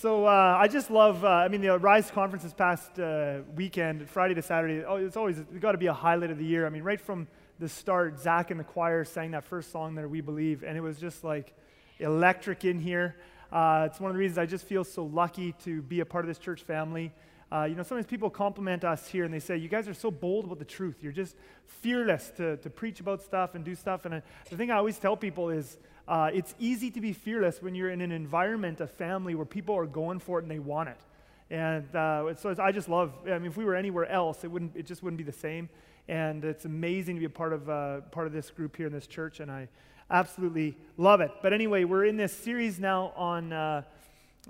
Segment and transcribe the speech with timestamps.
[0.00, 1.24] So uh, I just love.
[1.24, 4.84] Uh, I mean, the Rise conference this past uh, weekend, Friday to Saturday.
[4.84, 6.66] Oh, it's always got to be a highlight of the year.
[6.66, 7.28] I mean, right from
[7.58, 10.80] the start, Zach and the choir sang that first song there, "We Believe," and it
[10.80, 11.54] was just like
[12.00, 13.16] electric in here.
[13.52, 16.24] Uh, it's one of the reasons I just feel so lucky to be a part
[16.24, 17.12] of this church family.
[17.52, 20.10] Uh, you know, sometimes people compliment us here and they say, You guys are so
[20.10, 20.96] bold about the truth.
[21.02, 21.36] You're just
[21.66, 24.06] fearless to, to preach about stuff and do stuff.
[24.06, 27.62] And I, the thing I always tell people is, uh, it's easy to be fearless
[27.62, 30.58] when you're in an environment, a family where people are going for it and they
[30.58, 31.00] want it.
[31.50, 33.12] And uh, so I just love.
[33.26, 34.76] I mean, if we were anywhere else, it wouldn't.
[34.76, 35.68] It just wouldn't be the same.
[36.08, 38.92] And it's amazing to be a part of uh, part of this group here in
[38.92, 39.68] this church, and I
[40.10, 41.30] absolutely love it.
[41.42, 43.82] But anyway, we're in this series now on uh,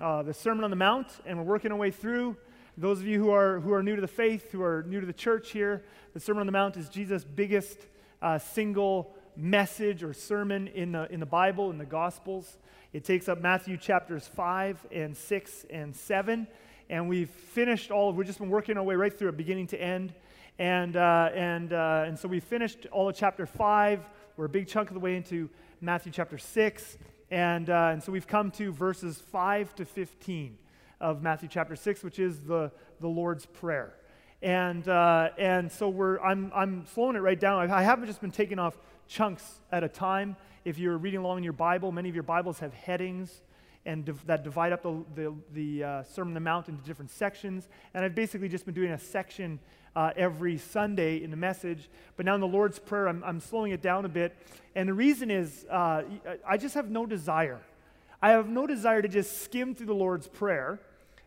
[0.01, 2.35] uh, the Sermon on the Mount, and we're working our way through.
[2.77, 5.05] Those of you who are who are new to the faith, who are new to
[5.05, 7.77] the church here, the Sermon on the Mount is Jesus' biggest
[8.21, 12.57] uh, single message or sermon in the, in the Bible, in the Gospels.
[12.93, 16.47] It takes up Matthew chapters 5 and 6 and 7.
[16.89, 19.67] And we've finished all of, we've just been working our way right through it, beginning
[19.67, 20.13] to end.
[20.59, 24.07] And, uh, and, uh, and so we finished all of chapter 5.
[24.37, 25.49] We're a big chunk of the way into
[25.81, 26.97] Matthew chapter 6.
[27.31, 30.57] And, uh, and so we've come to verses 5 to 15
[31.01, 33.93] of Matthew chapter 6, which is the, the Lord's Prayer.
[34.41, 37.71] And, uh, and so we're, I'm, I'm slowing it right down.
[37.71, 38.77] I haven't just been taking off
[39.07, 40.35] chunks at a time.
[40.63, 43.41] If you're reading along in your Bible, many of your Bibles have headings
[43.85, 47.11] and div- that divide up the, the, the uh, Sermon on the Mount into different
[47.11, 47.67] sections.
[47.93, 49.59] And I've basically just been doing a section
[49.95, 51.89] uh, every Sunday in the message.
[52.17, 54.35] But now in the Lord's Prayer, I'm, I'm slowing it down a bit.
[54.75, 56.03] And the reason is uh,
[56.47, 57.61] I just have no desire.
[58.21, 60.79] I have no desire to just skim through the Lord's Prayer.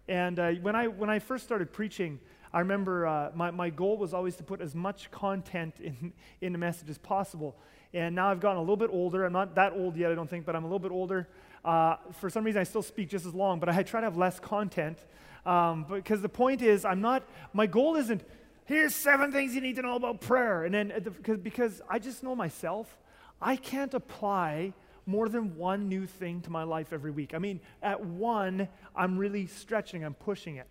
[0.08, 2.18] And uh, when, I, when I first started preaching,
[2.52, 6.52] I remember uh, my, my goal was always to put as much content in, in
[6.52, 7.56] the message as possible.
[7.92, 9.24] And now I've gotten a little bit older.
[9.24, 11.28] I'm not that old yet, I don't think, but I'm a little bit older.
[11.64, 14.16] Uh, for some reason, I still speak just as long, but I try to have
[14.16, 14.98] less content.
[15.46, 18.22] Um, because the point is, I'm not, my goal isn't,
[18.66, 20.64] here's seven things you need to know about prayer.
[20.64, 22.98] And then, because, because I just know myself,
[23.40, 24.74] I can't apply
[25.06, 27.32] more than one new thing to my life every week.
[27.34, 30.66] I mean, at one, I'm really stretching, I'm pushing it.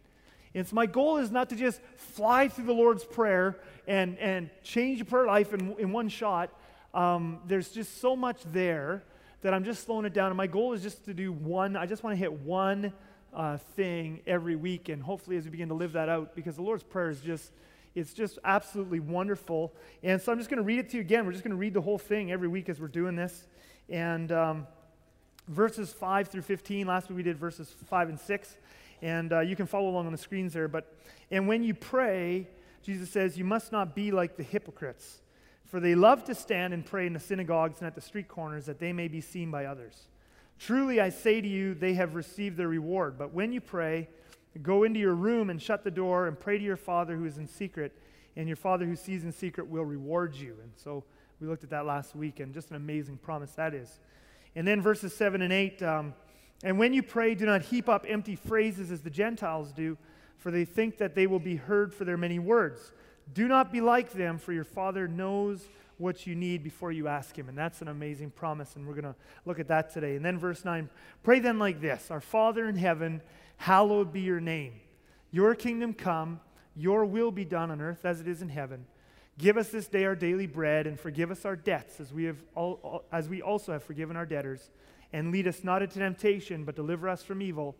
[0.57, 4.49] And so my goal is not to just fly through the Lord's Prayer and, and
[4.63, 6.49] change your prayer life in, in one shot.
[6.95, 9.03] Um, there's just so much there
[9.41, 10.31] that I'm just slowing it down.
[10.31, 12.91] And my goal is just to do one, I just want to hit one
[13.35, 14.89] uh, thing every week.
[14.89, 17.51] And hopefully, as we begin to live that out, because the Lord's Prayer is just,
[17.93, 19.75] it's just absolutely wonderful.
[20.01, 21.27] And so I'm just going to read it to you again.
[21.27, 23.45] We're just going to read the whole thing every week as we're doing this.
[23.89, 24.67] And um,
[25.47, 28.57] verses 5 through 15, last week we did verses 5 and 6.
[29.01, 30.67] And uh, you can follow along on the screens there.
[30.67, 30.93] But,
[31.29, 32.47] and when you pray,
[32.81, 35.21] Jesus says, you must not be like the hypocrites,
[35.65, 38.65] for they love to stand and pray in the synagogues and at the street corners
[38.65, 40.07] that they may be seen by others.
[40.59, 43.17] Truly, I say to you, they have received their reward.
[43.17, 44.09] But when you pray,
[44.61, 47.37] go into your room and shut the door and pray to your Father who is
[47.37, 47.93] in secret,
[48.35, 50.55] and your Father who sees in secret will reward you.
[50.61, 51.03] And so
[51.39, 53.99] we looked at that last week, and just an amazing promise that is.
[54.55, 55.83] And then verses 7 and 8.
[55.83, 56.13] Um,
[56.63, 59.97] and when you pray, do not heap up empty phrases as the Gentiles do,
[60.37, 62.93] for they think that they will be heard for their many words.
[63.33, 65.67] Do not be like them, for your Father knows
[65.97, 67.49] what you need before you ask Him.
[67.49, 69.15] And that's an amazing promise, and we're going to
[69.45, 70.15] look at that today.
[70.15, 70.89] And then verse 9
[71.23, 73.21] Pray then like this Our Father in heaven,
[73.57, 74.73] hallowed be your name.
[75.31, 76.39] Your kingdom come,
[76.75, 78.85] your will be done on earth as it is in heaven.
[79.37, 82.37] Give us this day our daily bread, and forgive us our debts as we, have
[82.55, 84.71] all, as we also have forgiven our debtors
[85.13, 87.75] and lead us not into temptation, but deliver us from evil.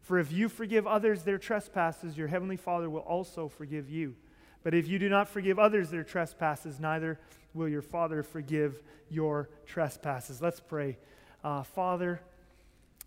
[0.00, 4.16] For if you forgive others their trespasses, your heavenly Father will also forgive you.
[4.64, 7.20] But if you do not forgive others their trespasses, neither
[7.54, 10.40] will your Father forgive your trespasses.
[10.40, 10.98] Let's pray.
[11.44, 12.20] Uh, Father,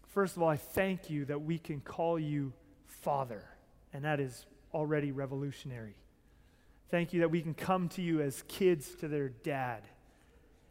[0.07, 2.53] first of all, I thank you that we can call you
[2.85, 3.43] Father,
[3.93, 5.95] and that is already revolutionary.
[6.95, 9.81] Thank you that we can come to you as kids to their dad.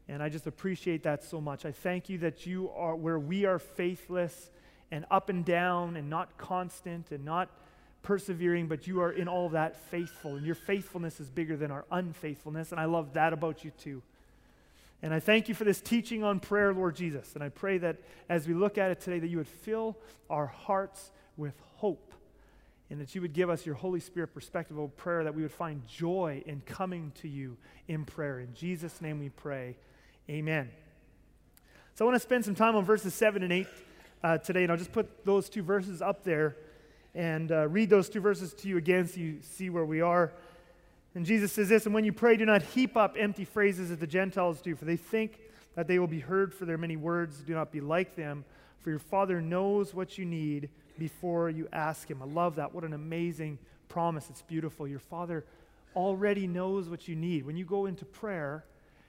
[0.08, 1.66] And I just appreciate that so much.
[1.66, 4.50] I thank you that you are where we are faithless
[4.90, 7.50] and up and down and not constant and not
[8.02, 10.36] persevering, but you are in all that faithful.
[10.36, 12.72] And your faithfulness is bigger than our unfaithfulness.
[12.72, 14.00] And I love that about you too.
[15.02, 17.34] And I thank you for this teaching on prayer, Lord Jesus.
[17.34, 17.98] And I pray that
[18.30, 19.98] as we look at it today, that you would fill
[20.30, 22.14] our hearts with hope
[22.90, 25.52] and that you would give us your Holy Spirit perspective of prayer, that we would
[25.52, 27.56] find joy in coming to you
[27.88, 28.40] in prayer.
[28.40, 29.76] In Jesus' name we pray.
[30.28, 30.70] Amen.
[31.94, 33.66] So I want to spend some time on verses 7 and 8
[34.22, 36.56] uh, today, and I'll just put those two verses up there
[37.14, 40.32] and uh, read those two verses to you again so you see where we are.
[41.14, 43.98] And Jesus says this, and when you pray, do not heap up empty phrases as
[43.98, 45.38] the Gentiles do, for they think
[45.76, 47.38] that they will be heard for their many words.
[47.38, 48.44] Do not be like them,
[48.80, 52.22] for your Father knows what you need before you ask Him.
[52.22, 52.74] I love that.
[52.74, 53.58] What an amazing
[53.88, 54.28] promise.
[54.30, 54.86] It's beautiful.
[54.86, 55.44] Your Father
[55.94, 57.46] already knows what you need.
[57.46, 58.64] When you go into prayer,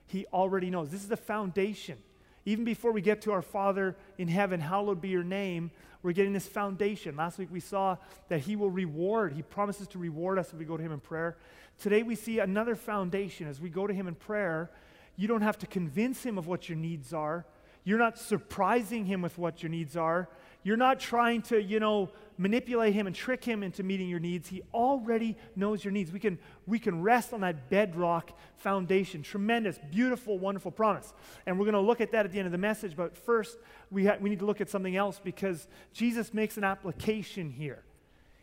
[0.08, 0.90] He already knows.
[0.90, 1.98] This is the foundation.
[2.46, 5.72] Even before we get to our Father in heaven, hallowed be your name,
[6.04, 7.16] we're getting this foundation.
[7.16, 7.98] Last week we saw
[8.30, 9.34] that He will reward.
[9.34, 11.38] He promises to reward us if we go to Him in prayer.
[11.80, 13.48] Today we see another foundation.
[13.48, 14.70] As we go to Him in prayer,
[15.18, 17.46] you don't have to convince Him of what your needs are.
[17.86, 20.28] You're not surprising him with what your needs are.
[20.66, 22.10] You're not trying to, you know,
[22.40, 24.50] manipulate him and trick him into meeting your needs.
[24.50, 26.12] He already knows your needs.
[26.12, 29.22] We can, we can rest on that bedrock foundation.
[29.22, 31.14] Tremendous, beautiful, wonderful promise.
[31.46, 32.96] And we're going to look at that at the end of the message.
[32.96, 33.60] But first,
[33.92, 37.84] we, ha- we need to look at something else because Jesus makes an application here.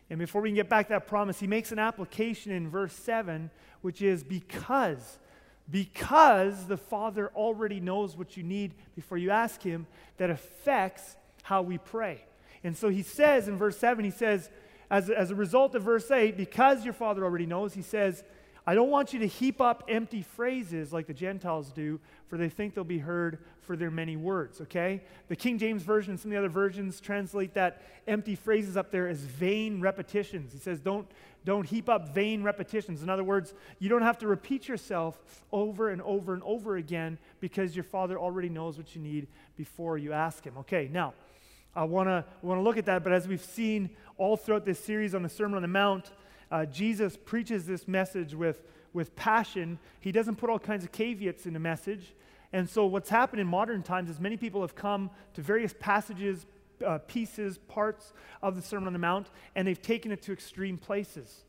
[0.09, 2.93] And before we can get back to that promise, he makes an application in verse
[2.93, 5.19] 7, which is because
[5.71, 9.87] because the Father already knows what you need before you ask Him,
[10.17, 12.25] that affects how we pray.
[12.63, 14.49] And so he says in verse 7, he says,
[14.89, 18.23] as, as a result of verse 8, because your Father already knows, he says,
[18.65, 22.47] I don't want you to heap up empty phrases like the Gentiles do, for they
[22.47, 25.03] think they'll be heard for their many words, okay?
[25.27, 28.89] The King James Version and some of the other versions translate that empty phrases up
[28.89, 30.53] there as vain repetitions.
[30.53, 31.07] He says, don't,
[31.43, 33.03] don't heap up vain repetitions.
[33.03, 35.19] In other words, you don't have to repeat yourself
[35.51, 39.97] over and over and over again because your Father already knows what you need before
[39.97, 40.57] you ask Him.
[40.59, 41.13] Okay, now,
[41.75, 44.79] I want to want to look at that, but as we've seen all throughout this
[44.79, 46.11] series on the Sermon on the Mount,
[46.51, 48.61] uh, Jesus preaches this message with,
[48.93, 49.79] with passion.
[49.99, 52.13] He doesn't put all kinds of caveats in the message.
[52.51, 56.45] And so, what's happened in modern times is many people have come to various passages,
[56.85, 60.77] uh, pieces, parts of the Sermon on the Mount, and they've taken it to extreme
[60.77, 61.43] places.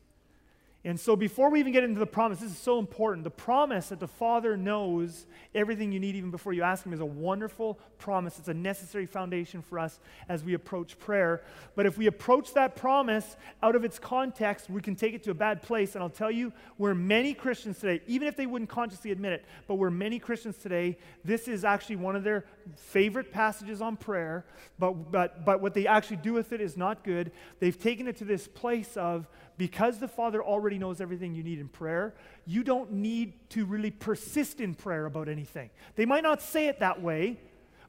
[0.85, 3.23] And so, before we even get into the promise, this is so important.
[3.23, 6.99] The promise that the Father knows everything you need even before you ask Him is
[6.99, 8.37] a wonderful promise.
[8.37, 9.99] It's a necessary foundation for us
[10.29, 11.41] as we approach prayer.
[11.75, 15.31] But if we approach that promise out of its context, we can take it to
[15.31, 15.95] a bad place.
[15.95, 19.45] And I'll tell you, where many Christians today, even if they wouldn't consciously admit it,
[19.65, 22.45] but where many Christians today, this is actually one of their
[22.75, 24.45] favorite passages on prayer.
[24.77, 27.31] But, but, but what they actually do with it is not good.
[27.59, 31.59] They've taken it to this place of, because the Father already knows everything you need
[31.59, 32.13] in prayer,
[32.45, 35.69] you don't need to really persist in prayer about anything.
[35.95, 37.39] They might not say it that way,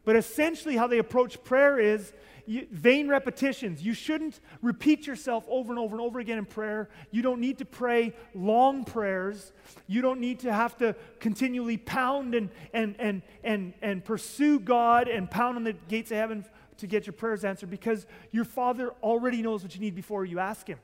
[0.04, 2.12] but essentially how they approach prayer is
[2.46, 3.82] you, vain repetitions.
[3.82, 6.88] You shouldn't repeat yourself over and over and over again in prayer.
[7.10, 9.52] You don't need to pray long prayers.
[9.88, 15.08] You don't need to have to continually pound and, and, and, and, and pursue God
[15.08, 16.44] and pound on the gates of heaven
[16.78, 20.38] to get your prayers answered because your Father already knows what you need before you
[20.38, 20.78] ask Him.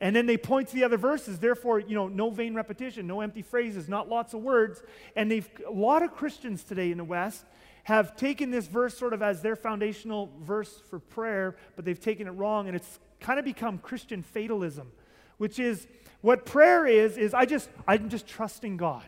[0.00, 1.38] And then they point to the other verses.
[1.38, 4.82] Therefore, you know, no vain repetition, no empty phrases, not lots of words.
[5.16, 7.44] And they've a lot of Christians today in the West
[7.84, 12.26] have taken this verse sort of as their foundational verse for prayer, but they've taken
[12.26, 14.92] it wrong, and it's kind of become Christian fatalism,
[15.38, 15.86] which is
[16.20, 19.06] what prayer is, is I just I'm just trusting God.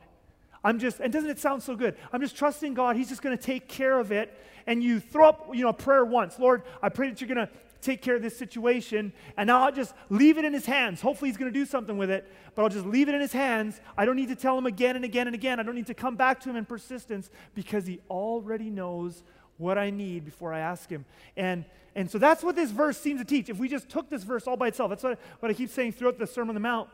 [0.63, 1.97] I'm just, and doesn't it sound so good?
[2.13, 2.97] I'm just trusting God.
[2.97, 4.37] He's just going to take care of it.
[4.67, 6.39] And you throw up, you know, a prayer once.
[6.39, 9.73] Lord, I pray that you're going to take care of this situation, and now I'll
[9.73, 11.01] just leave it in his hands.
[11.01, 13.33] Hopefully, he's going to do something with it, but I'll just leave it in his
[13.33, 13.81] hands.
[13.97, 15.61] I don't need to tell him again and again and again.
[15.61, 19.23] I don't need to come back to him in persistence because he already knows
[19.59, 21.05] what I need before I ask him.
[21.37, 23.49] And, and so that's what this verse seems to teach.
[23.49, 25.93] If we just took this verse all by itself, that's what, what I keep saying
[25.93, 26.89] throughout the Sermon on the Mount.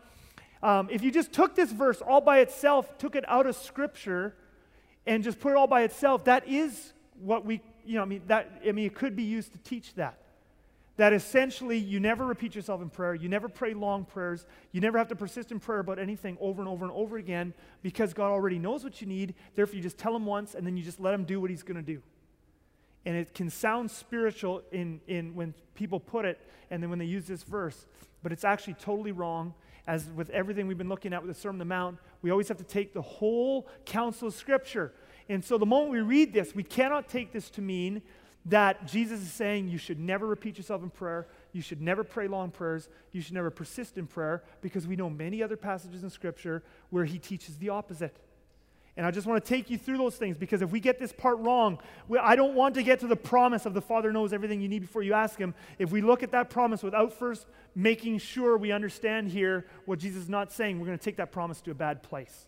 [0.62, 4.34] Um, if you just took this verse all by itself, took it out of Scripture,
[5.06, 8.22] and just put it all by itself, that is what we, you know, I mean,
[8.26, 10.18] that, I mean, it could be used to teach that
[10.96, 14.96] that essentially you never repeat yourself in prayer, you never pray long prayers, you never
[14.96, 18.30] have to persist in prayer about anything over and over and over again because God
[18.30, 19.34] already knows what you need.
[19.54, 21.62] Therefore, you just tell Him once and then you just let Him do what He's
[21.62, 22.02] going to do.
[23.04, 27.04] And it can sound spiritual in, in when people put it and then when they
[27.04, 27.86] use this verse,
[28.22, 29.54] but it's actually totally wrong.
[29.86, 32.48] As with everything we've been looking at with the Sermon on the Mount, we always
[32.48, 34.92] have to take the whole counsel of Scripture.
[35.28, 38.02] And so the moment we read this, we cannot take this to mean
[38.46, 42.28] that Jesus is saying you should never repeat yourself in prayer, you should never pray
[42.28, 46.10] long prayers, you should never persist in prayer, because we know many other passages in
[46.10, 48.16] Scripture where he teaches the opposite.
[48.96, 51.12] And I just want to take you through those things because if we get this
[51.12, 54.32] part wrong, we, I don't want to get to the promise of the Father knows
[54.32, 55.54] everything you need before you ask Him.
[55.78, 60.22] If we look at that promise without first making sure we understand here what Jesus
[60.22, 62.46] is not saying, we're going to take that promise to a bad place.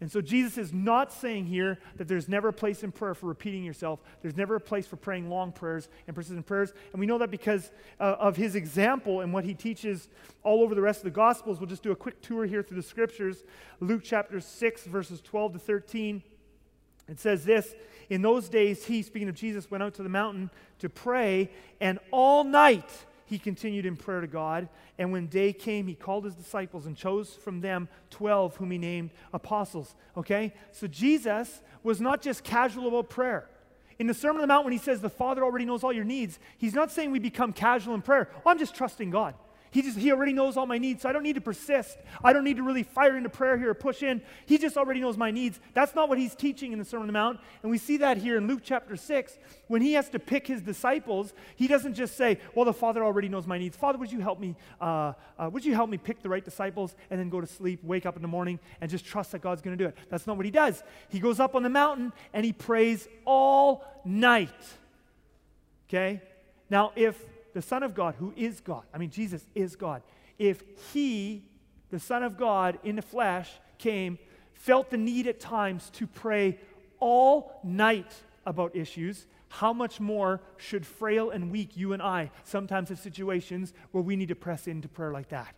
[0.00, 3.26] And so Jesus is not saying here that there's never a place in prayer for
[3.26, 4.00] repeating yourself.
[4.22, 6.72] There's never a place for praying long prayers and persistent prayers.
[6.92, 10.08] And we know that because uh, of his example and what he teaches
[10.44, 11.58] all over the rest of the Gospels.
[11.58, 13.42] We'll just do a quick tour here through the scriptures.
[13.80, 16.22] Luke chapter 6, verses 12 to 13.
[17.08, 17.74] It says this
[18.08, 21.50] In those days, he, speaking of Jesus, went out to the mountain to pray,
[21.80, 22.88] and all night
[23.28, 24.68] he continued in prayer to God.
[24.98, 28.78] And when day came, he called his disciples and chose from them 12 whom he
[28.78, 29.94] named apostles.
[30.16, 30.54] Okay?
[30.72, 33.48] So Jesus was not just casual about prayer.
[33.98, 36.04] In the Sermon on the Mount, when he says the Father already knows all your
[36.04, 38.30] needs, he's not saying we become casual in prayer.
[38.46, 39.34] Oh, I'm just trusting God.
[39.70, 41.98] He just he already knows all my needs, so I don't need to persist.
[42.24, 44.22] I don't need to really fire into prayer here or push in.
[44.46, 45.60] He just already knows my needs.
[45.74, 47.40] That's not what he's teaching in the Sermon on the Mount.
[47.62, 49.38] And we see that here in Luke chapter 6.
[49.66, 53.28] When he has to pick his disciples, he doesn't just say, Well, the Father already
[53.28, 53.76] knows my needs.
[53.76, 54.56] Father, would you help me?
[54.80, 57.82] Uh, uh, would you help me pick the right disciples and then go to sleep,
[57.84, 59.96] wake up in the morning, and just trust that God's going to do it?
[60.10, 60.82] That's not what he does.
[61.08, 64.48] He goes up on the mountain and he prays all night.
[65.88, 66.22] Okay?
[66.70, 67.18] Now, if
[67.58, 70.02] the Son of God, who is God, I mean, Jesus is God,
[70.38, 70.62] if
[70.92, 71.42] he,
[71.90, 74.16] the Son of God in the flesh, came,
[74.54, 76.56] felt the need at times to pray
[77.00, 78.14] all night
[78.46, 83.74] about issues, how much more should frail and weak you and I sometimes have situations
[83.90, 85.52] where we need to press into prayer like that?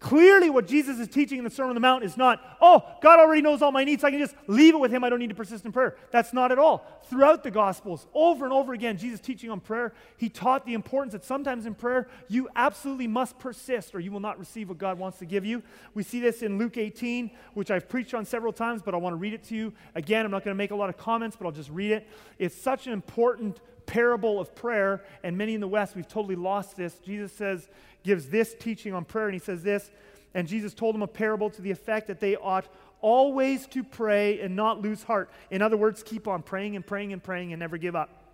[0.00, 3.18] Clearly, what Jesus is teaching in the Sermon on the Mount is not, oh, God
[3.18, 5.02] already knows all my needs, I can just leave it with Him.
[5.02, 5.96] I don't need to persist in prayer.
[6.10, 6.86] That's not at all.
[7.08, 11.12] Throughout the Gospels, over and over again, Jesus teaching on prayer, He taught the importance
[11.12, 14.98] that sometimes in prayer, you absolutely must persist or you will not receive what God
[14.98, 15.62] wants to give you.
[15.94, 19.14] We see this in Luke 18, which I've preached on several times, but I want
[19.14, 19.72] to read it to you.
[19.94, 22.06] Again, I'm not going to make a lot of comments, but I'll just read it.
[22.38, 26.76] It's such an important parable of prayer, and many in the West, we've totally lost
[26.76, 26.98] this.
[26.98, 27.68] Jesus says,
[28.02, 29.90] gives this teaching on prayer, and he says this,
[30.34, 32.66] and Jesus told them a parable to the effect that they ought
[33.00, 35.30] always to pray and not lose heart.
[35.50, 38.24] In other words, keep on praying and praying and praying and never give up.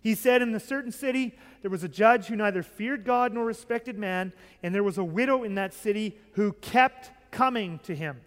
[0.00, 3.44] He said, In a certain city, there was a judge who neither feared God nor
[3.44, 4.32] respected man,
[4.62, 8.20] and there was a widow in that city who kept coming to him.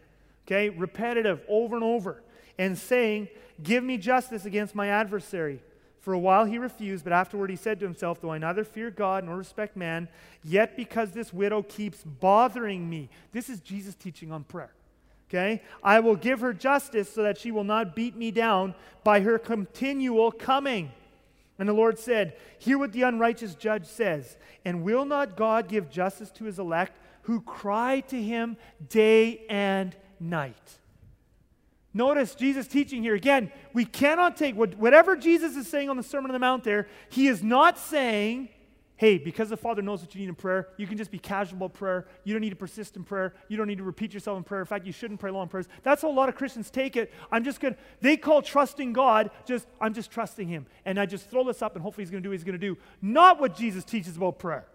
[0.45, 2.21] Okay, repetitive, over and over,
[2.57, 3.27] and saying,
[3.61, 5.61] Give me justice against my adversary.
[6.03, 8.91] For a while he refused, but afterward he said to himself, Though I neither fear
[8.91, 10.09] God nor respect man,
[10.43, 13.09] yet because this widow keeps bothering me.
[13.31, 14.73] This is Jesus teaching on prayer.
[15.29, 15.61] Okay?
[15.81, 19.39] I will give her justice so that she will not beat me down by her
[19.39, 20.91] continual coming.
[21.57, 24.35] And the Lord said, Hear what the unrighteous judge says.
[24.65, 28.57] And will not God give justice to his elect who cry to him
[28.89, 30.79] day and night?
[31.93, 33.13] Notice Jesus teaching here.
[33.13, 36.87] Again, we cannot take whatever Jesus is saying on the Sermon on the Mount there,
[37.09, 38.49] he is not saying,
[38.95, 41.57] hey, because the Father knows what you need in prayer, you can just be casual
[41.57, 42.07] about prayer.
[42.23, 43.33] You don't need to persist in prayer.
[43.47, 44.61] You don't need to repeat yourself in prayer.
[44.61, 45.67] In fact, you shouldn't pray long prayers.
[45.83, 47.13] That's how a lot of Christians take it.
[47.31, 50.65] I'm just going to, they call trusting God just, I'm just trusting Him.
[50.85, 52.59] And I just throw this up and hopefully He's going to do what He's going
[52.59, 52.77] to do.
[53.01, 54.65] Not what Jesus teaches about prayer.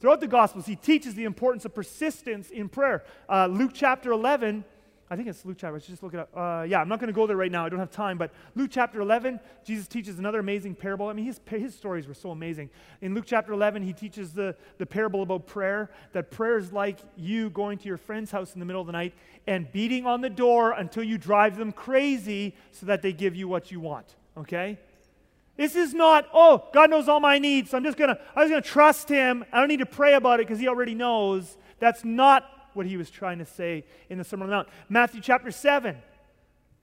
[0.00, 3.04] Throughout the Gospels, He teaches the importance of persistence in prayer.
[3.28, 4.64] Uh, Luke chapter 11
[5.12, 5.72] I think it's Luke chapter.
[5.72, 6.30] Let's just look it up.
[6.36, 7.66] Uh, yeah, I'm not going to go there right now.
[7.66, 8.16] I don't have time.
[8.16, 11.08] But Luke chapter 11, Jesus teaches another amazing parable.
[11.08, 12.70] I mean, his, his stories were so amazing.
[13.00, 17.00] In Luke chapter 11, he teaches the, the parable about prayer that prayer is like
[17.16, 19.12] you going to your friend's house in the middle of the night
[19.48, 23.48] and beating on the door until you drive them crazy so that they give you
[23.48, 24.14] what you want.
[24.38, 24.78] Okay?
[25.56, 27.70] This is not, oh, God knows all my needs.
[27.70, 29.44] So I'm just going to, I'm just to trust him.
[29.52, 31.56] I don't need to pray about it because he already knows.
[31.80, 34.68] That's not what he was trying to say in the Sermon on the Mount.
[34.88, 35.96] Matthew chapter 7.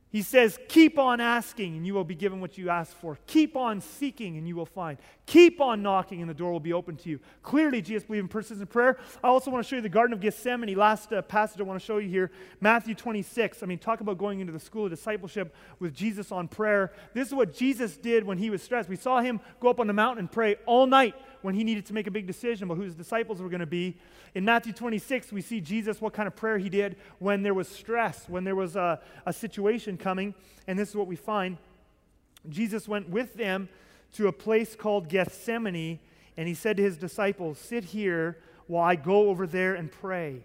[0.10, 3.18] He says, Keep on asking, and you will be given what you ask for.
[3.28, 4.98] Keep on seeking, and you will find.
[5.26, 7.20] Keep on knocking, and the door will be open to you.
[7.44, 8.98] Clearly, Jesus believed in persistent prayer.
[9.22, 10.74] I also want to show you the Garden of Gethsemane.
[10.76, 13.62] Last uh, passage I want to show you here Matthew 26.
[13.62, 16.94] I mean, talk about going into the school of discipleship with Jesus on prayer.
[17.14, 18.88] This is what Jesus did when he was stressed.
[18.88, 21.16] We saw him go up on the mountain and pray all night
[21.48, 23.66] when he needed to make a big decision about who his disciples were going to
[23.66, 23.96] be.
[24.36, 27.70] In Matthew 26, we see Jesus, what kind of prayer he did when there was
[27.70, 30.36] stress, when there was a, a situation coming.
[30.68, 31.56] And this is what we find
[32.50, 33.70] Jesus went with them
[34.16, 36.00] to a place called Gethsemane,
[36.36, 40.44] and he said to his disciples, Sit here while I go over there and pray.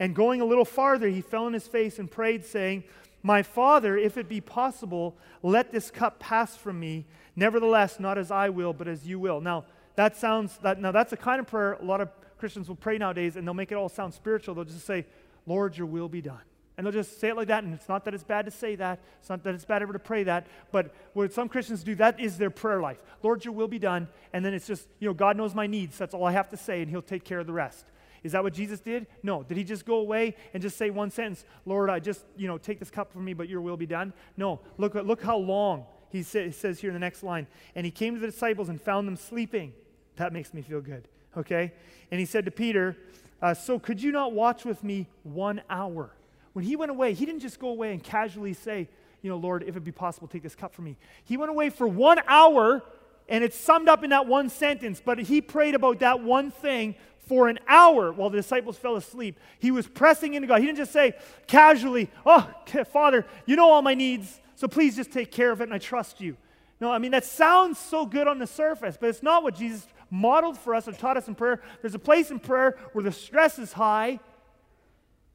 [0.00, 2.82] And going a little farther, he fell on his face and prayed, saying,
[3.22, 7.06] My Father, if it be possible, let this cup pass from me.
[7.36, 9.40] Nevertheless, not as I will, but as you will.
[9.40, 12.76] Now, that sounds, that, now that's the kind of prayer a lot of Christians will
[12.76, 14.54] pray nowadays and they'll make it all sound spiritual.
[14.54, 15.06] They'll just say,
[15.46, 16.40] Lord, your will be done.
[16.76, 17.64] And they'll just say it like that.
[17.64, 18.98] And it's not that it's bad to say that.
[19.20, 20.46] It's not that it's bad ever to pray that.
[20.70, 22.98] But what some Christians do, that is their prayer life.
[23.22, 24.08] Lord, your will be done.
[24.32, 25.98] And then it's just, you know, God knows my needs.
[25.98, 27.84] That's all I have to say, and he'll take care of the rest.
[28.22, 29.06] Is that what Jesus did?
[29.22, 29.42] No.
[29.42, 32.56] Did he just go away and just say one sentence, Lord, I just, you know,
[32.56, 34.12] take this cup from me, but your will be done?
[34.36, 34.60] No.
[34.78, 37.46] Look, look how long he, he says here in the next line.
[37.74, 39.72] And he came to the disciples and found them sleeping.
[40.16, 41.72] That makes me feel good, okay?
[42.10, 42.96] And he said to Peter,
[43.40, 46.10] uh, So could you not watch with me one hour?
[46.52, 48.88] When he went away, he didn't just go away and casually say,
[49.22, 50.96] you know, Lord, if it be possible, take this cup from me.
[51.24, 52.82] He went away for one hour,
[53.28, 56.96] and it's summed up in that one sentence, but he prayed about that one thing
[57.18, 59.38] for an hour while the disciples fell asleep.
[59.60, 60.60] He was pressing into God.
[60.60, 61.14] He didn't just say
[61.46, 62.50] casually, Oh,
[62.92, 65.78] Father, you know all my needs, so please just take care of it, and I
[65.78, 66.36] trust you.
[66.80, 69.86] No, I mean, that sounds so good on the surface, but it's not what Jesus
[70.12, 71.60] modeled for us or taught us in prayer.
[71.80, 74.20] There's a place in prayer where the stress is high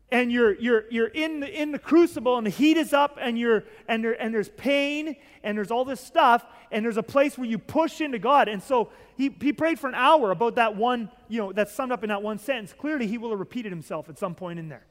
[0.10, 3.38] and you're, you're, you're in, the, in the crucible and the heat is up and,
[3.38, 7.38] you're, and, there, and there's pain and there's all this stuff and there's a place
[7.38, 8.48] where you push into God.
[8.48, 11.92] And so he, he prayed for an hour about that one, you know, that's summed
[11.92, 12.72] up in that one sentence.
[12.72, 14.86] Clearly, he will have repeated himself at some point in there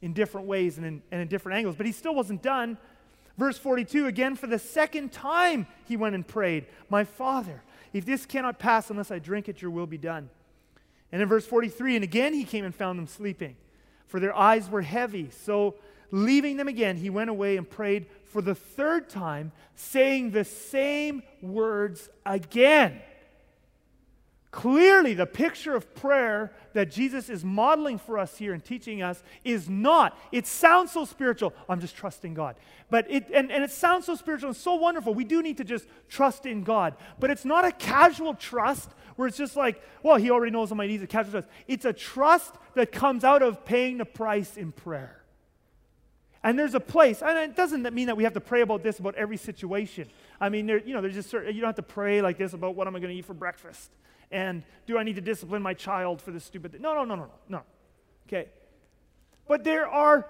[0.00, 1.74] in different ways and in, and in different angles.
[1.74, 2.78] But he still wasn't done.
[3.36, 8.26] Verse 42 again, for the second time, he went and prayed, My Father, if this
[8.26, 10.30] cannot pass unless I drink it, your will be done.
[11.10, 13.56] And in verse 43, and again he came and found them sleeping,
[14.06, 15.30] for their eyes were heavy.
[15.30, 15.76] So,
[16.10, 21.22] leaving them again, he went away and prayed for the third time, saying the same
[21.40, 23.00] words again.
[24.50, 29.22] Clearly, the picture of prayer that Jesus is modeling for us here and teaching us
[29.44, 32.56] is not, it sounds so spiritual, I'm just trusting God.
[32.88, 35.12] But it, and, and it sounds so spiritual and so wonderful.
[35.12, 36.94] We do need to just trust in God.
[37.20, 40.78] But it's not a casual trust where it's just like, well, He already knows all
[40.78, 41.48] my needs, a casual trust.
[41.66, 45.20] It's a trust that comes out of paying the price in prayer.
[46.42, 48.98] And there's a place, and it doesn't mean that we have to pray about this
[48.98, 50.08] about every situation.
[50.40, 52.54] I mean, there, you know, there's just certain, you don't have to pray like this
[52.54, 53.90] about what am I going to eat for breakfast
[54.30, 56.82] and do I need to discipline my child for this stupid thing?
[56.82, 57.62] No, no, no, no, no, no.
[58.26, 58.48] Okay.
[59.46, 60.28] But there are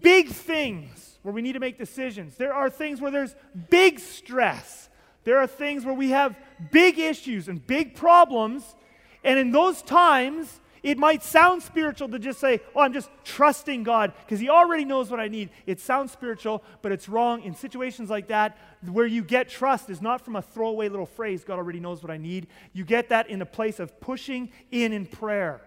[0.00, 2.36] big things where we need to make decisions.
[2.36, 3.34] There are things where there's
[3.70, 4.88] big stress.
[5.24, 6.36] There are things where we have
[6.70, 8.76] big issues and big problems.
[9.22, 13.84] And in those times, it might sound spiritual to just say, oh, I'm just trusting
[13.84, 15.48] God because He already knows what I need.
[15.66, 17.42] It sounds spiritual, but it's wrong.
[17.42, 18.58] In situations like that,
[18.92, 22.12] where you get trust is not from a throwaway little phrase, God already knows what
[22.12, 22.48] I need.
[22.74, 25.62] You get that in a place of pushing in in prayer.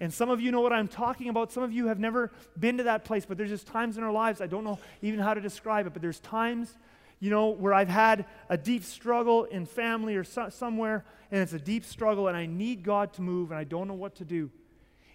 [0.00, 1.52] And some of you know what I'm talking about.
[1.52, 4.12] Some of you have never been to that place, but there's just times in our
[4.12, 6.74] lives, I don't know even how to describe it, but there's times
[7.20, 11.52] you know, where I've had a deep struggle in family or so, somewhere, and it's
[11.52, 14.24] a deep struggle, and I need God to move, and I don't know what to
[14.24, 14.50] do.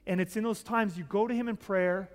[0.06, 2.10] And it's in those times you go to Him in prayer,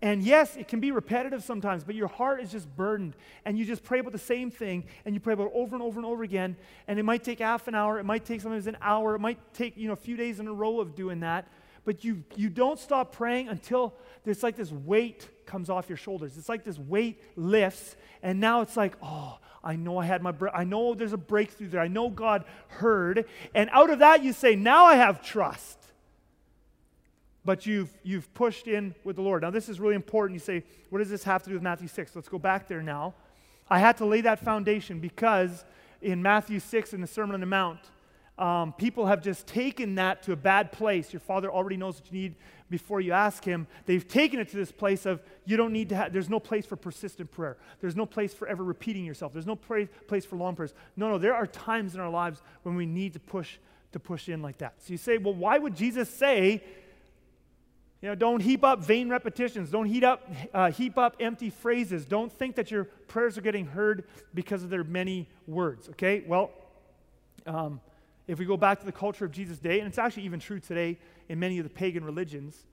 [0.00, 3.64] and yes, it can be repetitive sometimes, but your heart is just burdened, and you
[3.64, 6.06] just pray about the same thing, and you pray about it over and over and
[6.06, 9.14] over again, and it might take half an hour, it might take sometimes an hour,
[9.14, 11.48] it might take you know a few days in a row of doing that,
[11.84, 13.94] but you you don't stop praying until
[14.24, 16.36] there's like this weight comes off your shoulders.
[16.38, 20.30] It's like this weight lifts, and now it's like, oh, I know I had my,
[20.30, 21.80] bre- I know there's a breakthrough there.
[21.80, 23.24] I know God heard.
[23.54, 25.78] And out of that, you say, now I have trust.
[27.46, 29.42] But you've, you've pushed in with the Lord.
[29.42, 30.34] Now, this is really important.
[30.34, 32.14] You say, what does this have to do with Matthew 6?
[32.14, 33.14] Let's go back there now.
[33.68, 35.64] I had to lay that foundation because
[36.02, 37.80] in Matthew 6, in the Sermon on the Mount,
[38.38, 41.12] um, people have just taken that to a bad place.
[41.12, 42.34] Your father already knows what you need
[42.68, 43.66] before you ask him.
[43.86, 46.66] They've taken it to this place of you don't need to have, there's no place
[46.66, 47.56] for persistent prayer.
[47.80, 49.32] There's no place for ever repeating yourself.
[49.32, 50.74] There's no pra- place for long prayers.
[50.96, 53.58] No, no, there are times in our lives when we need to push
[53.92, 54.74] to push in like that.
[54.78, 56.64] So you say, well, why would Jesus say,
[58.02, 59.70] you know, don't heap up vain repetitions.
[59.70, 62.04] Don't heap up, uh, heap up empty phrases.
[62.04, 65.88] Don't think that your prayers are getting heard because of their many words.
[65.90, 66.24] Okay?
[66.26, 66.50] Well,
[67.46, 67.80] um,
[68.26, 70.60] if we go back to the culture of Jesus' day, and it's actually even true
[70.60, 72.64] today in many of the pagan religions,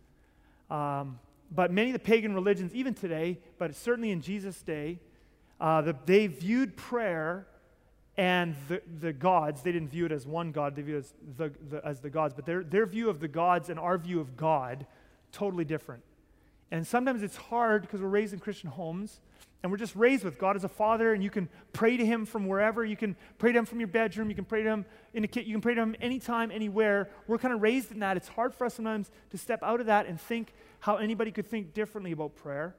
[0.69, 1.19] um,
[1.53, 4.99] but many of the pagan religions, even today, but certainly in Jesus' day,
[5.59, 7.45] uh, the, they viewed prayer
[8.17, 11.13] and the, the gods, they didn't view it as one God, they viewed it as
[11.37, 14.19] the, the, as the gods, but their, their view of the gods and our view
[14.19, 14.85] of God,
[15.31, 16.03] totally different.
[16.71, 19.19] And sometimes it's hard because we're raised in Christian homes
[19.63, 22.25] and we're just raised with God as a father, and you can pray to Him
[22.25, 22.83] from wherever.
[22.83, 24.29] You can pray to Him from your bedroom.
[24.29, 25.45] You can pray to Him in a kit.
[25.45, 27.09] You can pray to Him anytime, anywhere.
[27.27, 28.17] We're kind of raised in that.
[28.17, 31.47] It's hard for us sometimes to step out of that and think how anybody could
[31.47, 32.75] think differently about prayer.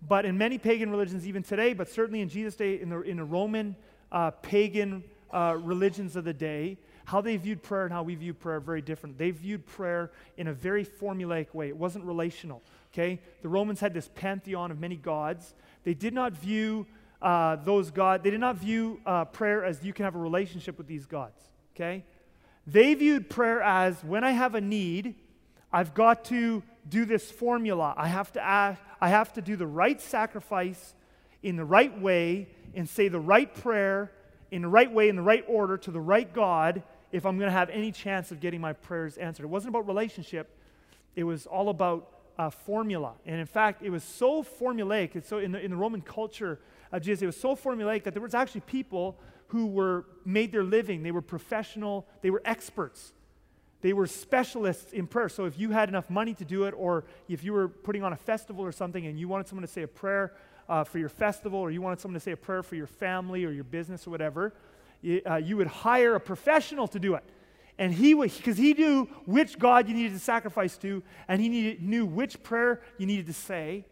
[0.00, 3.18] But in many pagan religions, even today, but certainly in Jesus' day, in the, in
[3.18, 3.76] the Roman
[4.10, 8.34] uh, pagan uh, religions of the day, how they viewed prayer and how we view
[8.34, 9.16] prayer are very different.
[9.16, 12.62] They viewed prayer in a very formulaic way, it wasn't relational.
[12.92, 13.20] Okay?
[13.42, 15.54] The Romans had this pantheon of many gods
[15.86, 16.84] they did not view
[17.22, 20.76] uh, those gods, they did not view uh, prayer as you can have a relationship
[20.76, 21.40] with these gods,
[21.76, 22.04] okay?
[22.66, 25.14] They viewed prayer as when I have a need,
[25.72, 27.94] I've got to do this formula.
[27.96, 30.94] I have to ask, I have to do the right sacrifice
[31.44, 34.10] in the right way and say the right prayer
[34.50, 37.48] in the right way, in the right order to the right God if I'm going
[37.48, 39.44] to have any chance of getting my prayers answered.
[39.44, 40.50] It wasn't about relationship,
[41.14, 43.14] it was all about uh, formula.
[43.24, 45.24] And in fact, it was so formulaic.
[45.26, 46.60] So in the, in the Roman culture
[46.92, 49.16] of Jesus, it was so formulaic that there was actually people
[49.48, 51.02] who were made their living.
[51.02, 53.12] They were professional, they were experts.
[53.82, 55.28] They were specialists in prayer.
[55.28, 58.12] So if you had enough money to do it, or if you were putting on
[58.12, 60.32] a festival or something and you wanted someone to say a prayer
[60.68, 63.44] uh, for your festival, or you wanted someone to say a prayer for your family
[63.44, 64.54] or your business or whatever,
[65.30, 67.22] uh, you would hire a professional to do it.
[67.78, 71.48] And he would, because he knew which God you needed to sacrifice to, and he
[71.48, 73.84] needed, knew which prayer you needed to say,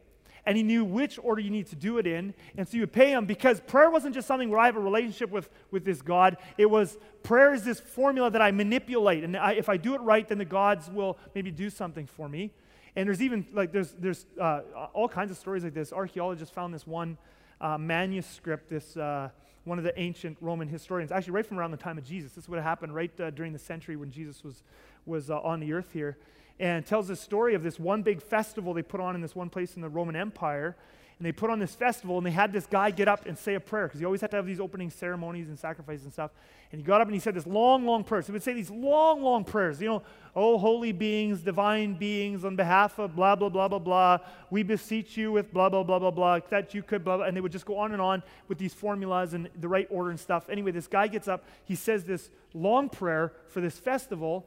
[0.47, 2.35] and he knew which order you need to do it in.
[2.57, 4.81] And so you would pay him because prayer wasn't just something where I have a
[4.81, 6.37] relationship with, with this God.
[6.59, 9.25] It was prayer is this formula that I manipulate.
[9.25, 12.29] And I, if I do it right, then the gods will maybe do something for
[12.29, 12.53] me.
[12.97, 14.61] And there's even like there's there's uh,
[14.93, 15.93] all kinds of stories like this.
[15.93, 17.19] Archaeologists found this one
[17.61, 19.31] uh, manuscript, this uh,
[19.65, 22.33] one of the ancient Roman historians, actually right from around the time of Jesus.
[22.33, 24.63] This would have happened right uh, during the century when Jesus was
[25.07, 26.17] was uh, on the earth here
[26.59, 29.51] and tells the story of this one big festival they put on in this one
[29.51, 30.77] place in the Roman Empire.
[31.19, 33.55] And they put on this festival, and they had this guy get up and say
[33.55, 36.33] a prayer because he always had to have these opening ceremonies and sacrifices and stuff.
[36.73, 38.21] And he got up and he said this long, long prayer.
[38.23, 39.81] So he would say these long, long prayers.
[39.81, 40.03] You know,
[40.35, 44.19] oh, holy beings, divine beings, on behalf of blah, blah, blah, blah, blah,
[44.51, 47.27] we beseech you with blah, blah, blah, blah, blah, that you could, blah, blah.
[47.27, 50.11] And they would just go on and on with these formulas and the right order
[50.11, 50.49] and stuff.
[50.49, 54.45] Anyway, this guy gets up, he says this long prayer for this festival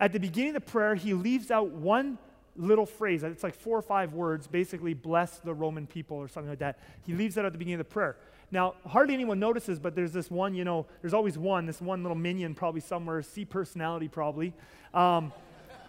[0.00, 2.18] at the beginning of the prayer, he leaves out one
[2.56, 3.22] little phrase.
[3.22, 6.78] It's like four or five words, basically, bless the Roman people or something like that.
[7.06, 8.16] He leaves that at the beginning of the prayer.
[8.52, 12.02] Now, hardly anyone notices, but there's this one, you know, there's always one, this one
[12.02, 14.52] little minion probably somewhere, C personality probably,
[14.92, 15.32] um,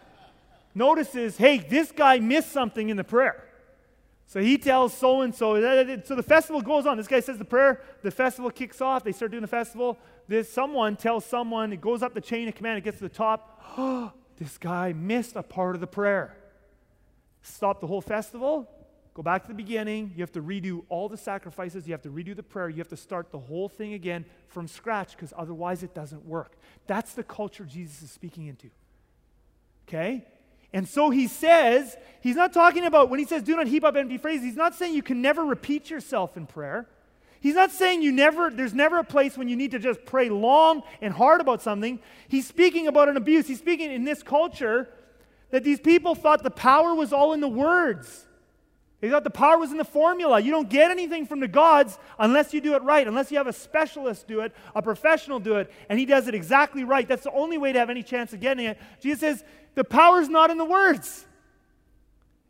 [0.75, 3.43] notices, hey, this guy missed something in the prayer.
[4.27, 5.59] So he tells so and so.
[6.05, 6.95] So the festival goes on.
[6.95, 7.81] This guy says the prayer.
[8.01, 9.03] The festival kicks off.
[9.03, 9.99] They start doing the festival.
[10.25, 11.73] This someone tells someone.
[11.73, 12.77] It goes up the chain of command.
[12.77, 13.61] It gets to the top.
[13.77, 16.33] Oh, this guy missed a part of the prayer.
[17.41, 18.69] Stop the whole festival.
[19.13, 20.13] Go back to the beginning.
[20.15, 21.85] You have to redo all the sacrifices.
[21.85, 22.69] You have to redo the prayer.
[22.69, 26.53] You have to start the whole thing again from scratch because otherwise it doesn't work.
[26.87, 28.69] That's the culture Jesus is speaking into.
[29.87, 30.25] Okay?
[30.73, 33.97] And so he says, he's not talking about, when he says do not heap up
[33.97, 36.87] empty phrases, he's not saying you can never repeat yourself in prayer.
[37.41, 40.29] He's not saying you never, there's never a place when you need to just pray
[40.29, 41.99] long and hard about something.
[42.29, 43.47] He's speaking about an abuse.
[43.47, 44.87] He's speaking in this culture
[45.51, 48.25] that these people thought the power was all in the words.
[49.01, 50.39] They thought the power was in the formula.
[50.39, 53.47] You don't get anything from the gods unless you do it right, unless you have
[53.47, 57.07] a specialist do it, a professional do it, and he does it exactly right.
[57.07, 58.77] That's the only way to have any chance of getting it.
[58.99, 61.25] Jesus says the power is not in the words.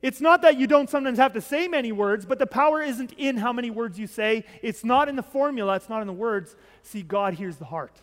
[0.01, 3.13] It's not that you don't sometimes have to say many words, but the power isn't
[3.13, 4.43] in how many words you say.
[4.61, 6.55] It's not in the formula, it's not in the words.
[6.83, 7.95] See, God hears the heart.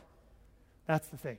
[0.87, 1.39] That's the thing.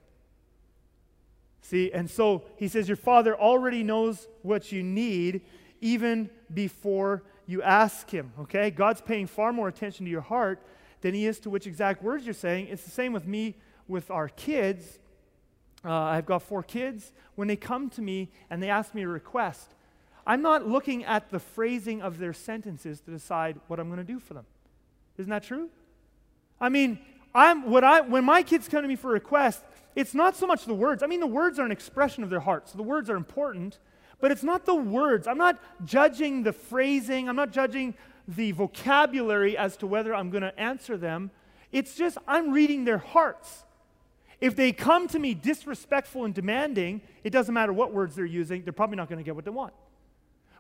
[1.61, 5.41] See, and so he says, Your Father already knows what you need
[5.81, 8.31] even before you ask Him.
[8.41, 8.69] Okay?
[8.71, 10.61] God's paying far more attention to your heart
[11.01, 12.67] than He is to which exact words you're saying.
[12.67, 13.55] It's the same with me
[13.87, 14.99] with our kids.
[15.83, 17.11] Uh, I've got four kids.
[17.35, 19.73] When they come to me and they ask me a request,
[20.27, 24.03] I'm not looking at the phrasing of their sentences to decide what I'm going to
[24.03, 24.45] do for them.
[25.17, 25.69] Isn't that true?
[26.61, 26.99] I mean,
[27.33, 29.63] I'm, what I, when my kids come to me for a request,
[29.95, 31.03] it's not so much the words.
[31.03, 33.79] I mean, the words are an expression of their heart, so the words are important,
[34.19, 35.27] but it's not the words.
[35.27, 37.95] I'm not judging the phrasing, I'm not judging
[38.27, 41.31] the vocabulary as to whether I'm going to answer them.
[41.71, 43.63] It's just I'm reading their hearts.
[44.39, 48.63] If they come to me disrespectful and demanding, it doesn't matter what words they're using,
[48.63, 49.73] they're probably not going to get what they want.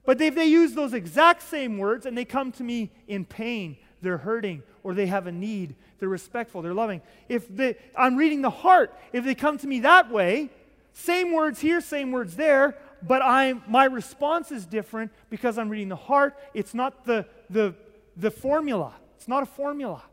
[0.05, 3.77] But if they use those exact same words and they come to me in pain,
[4.01, 7.01] they're hurting, or they have a need, they're respectful, they're loving.
[7.27, 10.49] If they, I'm reading the heart, if they come to me that way,
[10.93, 15.89] same words here, same words there, but I'm, my response is different because I'm reading
[15.89, 16.35] the heart.
[16.53, 17.75] It's not the, the,
[18.17, 18.93] the formula.
[19.17, 20.03] It's not a formula.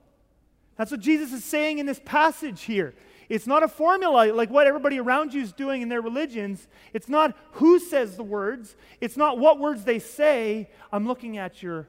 [0.77, 2.95] That's what Jesus is saying in this passage here.
[3.29, 6.69] It's not a formula like what everybody around you is doing in their religions.
[6.93, 8.77] It's not who says the words.
[9.01, 10.71] It's not what words they say.
[10.93, 11.89] I'm looking at your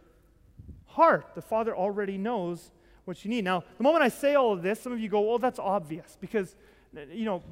[0.97, 1.27] heart.
[1.35, 2.71] The Father already knows
[3.05, 3.45] what you need.
[3.45, 6.17] Now, the moment I say all of this, some of you go, well, that's obvious
[6.19, 6.55] because,
[7.13, 7.43] you know,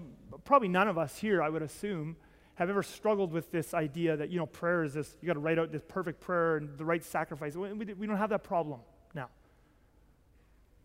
[0.44, 2.18] probably none of us here, I would assume,
[2.56, 5.40] have ever struggled with this idea that, you know, prayer is this, you got to
[5.40, 7.56] write out this perfect prayer and the right sacrifice.
[7.56, 8.80] We, we don't have that problem
[9.14, 9.30] now.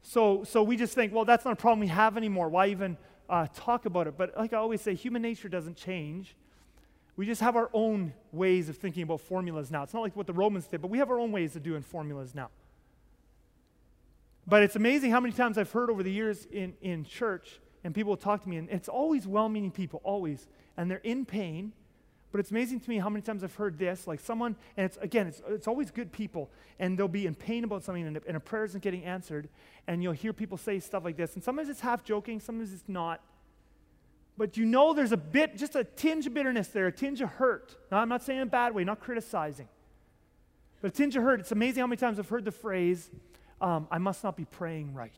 [0.03, 2.51] So, so we just think, well, that's not a problem we have anymore.
[2.51, 4.19] Why even uh, talk about it?
[4.19, 6.37] But like I always say, human nature doesn't change.
[7.17, 9.83] We just have our own ways of thinking about formulas now.
[9.83, 11.83] It's not like what the Romans did, but we have our own ways of doing
[11.83, 12.49] formulas now.
[14.47, 17.95] But it's amazing how many times I've heard over the years in, in church, and
[17.95, 20.49] people talk to me, and it's always well meaning people, always.
[20.77, 21.73] And they're in pain,
[22.33, 24.97] But it's amazing to me how many times I've heard this, like someone, and it's
[24.99, 28.37] again, it's, it's always good people, and they'll be in pain about something, and and
[28.37, 29.49] a prayer isn't getting answered,
[29.89, 32.85] and you'll hear people say stuff like this, and sometimes it's half joking, sometimes it's
[32.87, 33.21] not.
[34.41, 37.29] But you know there's a bit, just a tinge of bitterness there, a tinge of
[37.29, 37.77] hurt.
[37.93, 39.69] Now, I'm not saying in a bad way, not criticizing,
[40.81, 41.41] but a tinge of hurt.
[41.41, 43.11] It's amazing how many times I've heard the phrase,
[43.61, 45.13] um, I must not be praying right.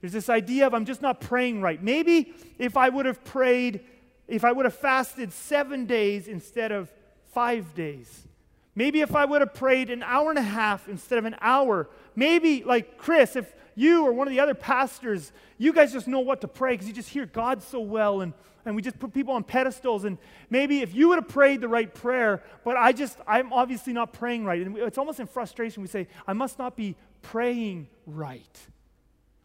[0.00, 1.80] There's this idea of I'm just not praying right.
[1.80, 3.78] Maybe if I would have prayed,
[4.26, 6.90] if I would have fasted seven days instead of
[7.32, 8.26] five days.
[8.74, 11.88] Maybe if I would have prayed an hour and a half instead of an hour.
[12.16, 16.20] Maybe, like Chris, if you or one of the other pastors, you guys just know
[16.20, 18.32] what to pray because you just hear God so well and,
[18.64, 20.04] and we just put people on pedestals.
[20.04, 20.18] And
[20.50, 24.12] maybe if you would have prayed the right prayer, but I just, I'm obviously not
[24.12, 24.60] praying right.
[24.60, 25.82] And it's almost in frustration.
[25.82, 28.58] We say, I must not be praying right.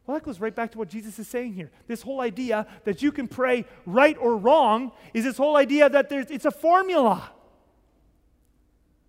[0.05, 1.71] Well, that goes right back to what Jesus is saying here.
[1.87, 6.09] This whole idea that you can pray right or wrong is this whole idea that
[6.09, 7.31] there's, it's a formula.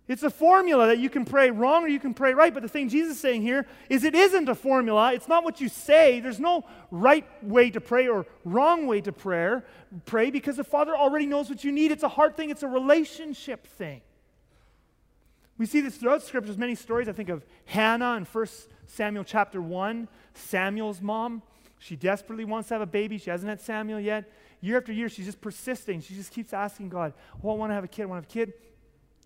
[0.07, 2.53] It's a formula that you can pray wrong or you can pray right.
[2.53, 5.13] But the thing Jesus is saying here is it isn't a formula.
[5.13, 6.19] It's not what you say.
[6.19, 9.61] There's no right way to pray or wrong way to pray,
[10.05, 11.91] pray because the Father already knows what you need.
[11.91, 14.01] It's a heart thing, it's a relationship thing.
[15.57, 17.07] We see this throughout scriptures, many stories.
[17.07, 18.47] I think of Hannah in 1
[18.85, 21.41] Samuel chapter 1, Samuel's mom.
[21.79, 23.17] She desperately wants to have a baby.
[23.17, 24.29] She hasn't had Samuel yet.
[24.61, 26.01] Year after year, she's just persisting.
[26.01, 27.13] She just keeps asking God,
[27.43, 28.03] Oh, I want to have a kid.
[28.03, 28.53] I want to have a kid.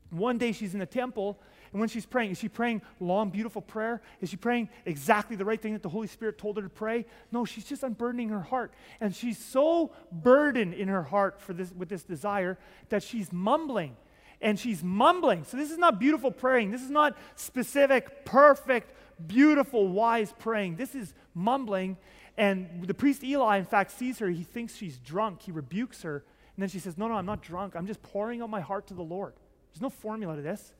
[0.09, 1.39] One day she's in the temple,
[1.71, 4.01] and when she's praying, is she praying long, beautiful prayer?
[4.21, 7.05] Is she praying exactly the right thing that the Holy Spirit told her to pray?
[7.31, 8.73] No, she's just unburdening her heart.
[8.99, 12.57] And she's so burdened in her heart for this, with this desire
[12.89, 13.95] that she's mumbling
[14.41, 15.43] and she's mumbling.
[15.43, 16.71] So this is not beautiful praying.
[16.71, 18.93] This is not specific, perfect,
[19.27, 20.77] beautiful, wise praying.
[20.77, 21.97] This is mumbling.
[22.37, 24.29] And the priest Eli, in fact, sees her.
[24.29, 25.41] He thinks she's drunk.
[25.41, 26.23] He rebukes her.
[26.55, 27.75] And then she says, No, no, I'm not drunk.
[27.75, 29.33] I'm just pouring out my heart to the Lord.
[29.71, 30.73] There's no formula to this.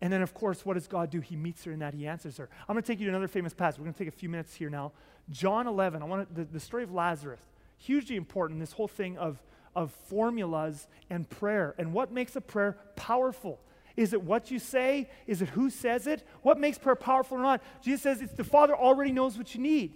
[0.00, 1.20] And then, of course, what does God do?
[1.20, 1.92] He meets her in that.
[1.92, 2.48] He answers her.
[2.68, 3.78] I'm going to take you to another famous passage.
[3.78, 4.92] We're going to take a few minutes here now.
[5.28, 6.02] John 11.
[6.02, 7.40] I want to, the, the story of Lazarus.
[7.78, 8.60] Hugely important.
[8.60, 9.42] This whole thing of
[9.74, 11.74] of formulas and prayer.
[11.78, 13.60] And what makes a prayer powerful?
[13.96, 15.08] Is it what you say?
[15.26, 16.26] Is it who says it?
[16.42, 17.62] What makes prayer powerful or not?
[17.82, 19.94] Jesus says it's the Father already knows what you need.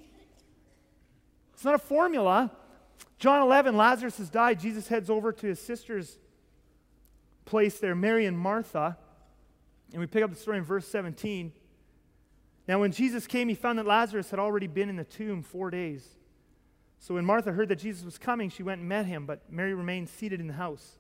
[1.54, 2.50] It's not a formula.
[3.18, 4.60] John 11, Lazarus has died.
[4.60, 6.18] Jesus heads over to his sister's
[7.44, 8.96] place there, Mary and Martha.
[9.92, 11.52] And we pick up the story in verse 17.
[12.66, 15.70] Now, when Jesus came, he found that Lazarus had already been in the tomb four
[15.70, 16.06] days.
[16.98, 19.74] So when Martha heard that Jesus was coming, she went and met him, but Mary
[19.74, 20.96] remained seated in the house.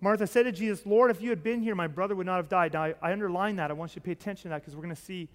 [0.00, 2.48] Martha said to Jesus, Lord, if you had been here, my brother would not have
[2.48, 2.74] died.
[2.74, 3.70] Now, I, I underline that.
[3.70, 5.28] I want you to pay attention to that because we're going to see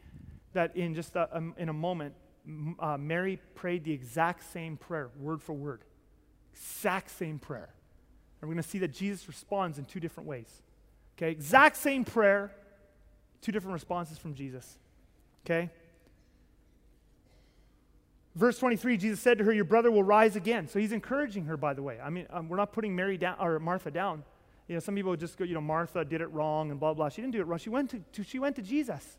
[0.54, 2.13] that in just a, in a moment.
[2.80, 5.82] Uh, Mary prayed the exact same prayer, word for word.
[6.54, 7.69] Exact same prayer.
[8.41, 10.62] And we're going to see that Jesus responds in two different ways.
[11.17, 12.52] Okay, exact same prayer,
[13.41, 14.78] two different responses from Jesus.
[15.45, 15.69] Okay?
[18.36, 20.67] Verse 23, Jesus said to her, Your brother will rise again.
[20.67, 22.00] So he's encouraging her, by the way.
[22.00, 24.23] I mean, um, we're not putting Mary down or Martha down.
[24.67, 27.10] You know, some people just go, you know, Martha did it wrong and blah, blah.
[27.10, 27.58] She didn't do it wrong.
[27.58, 29.17] She went to, to, she went to Jesus.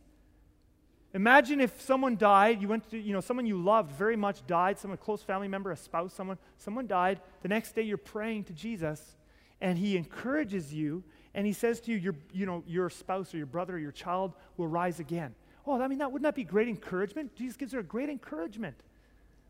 [1.15, 4.79] Imagine if someone died, you went to, you know, someone you loved very much died,
[4.79, 7.21] someone, close family member, a spouse, someone, someone died.
[7.43, 9.17] The next day you're praying to Jesus
[9.61, 11.03] and he encourages you
[11.35, 13.93] and he says to you, your, you know, your spouse or your brother or your
[13.93, 15.35] child will rise again.
[15.67, 17.35] Oh, I mean, that wouldn't that be great encouragement?
[17.37, 18.77] Jesus gives her a great encouragement.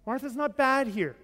[0.06, 1.16] Martha's not bad here.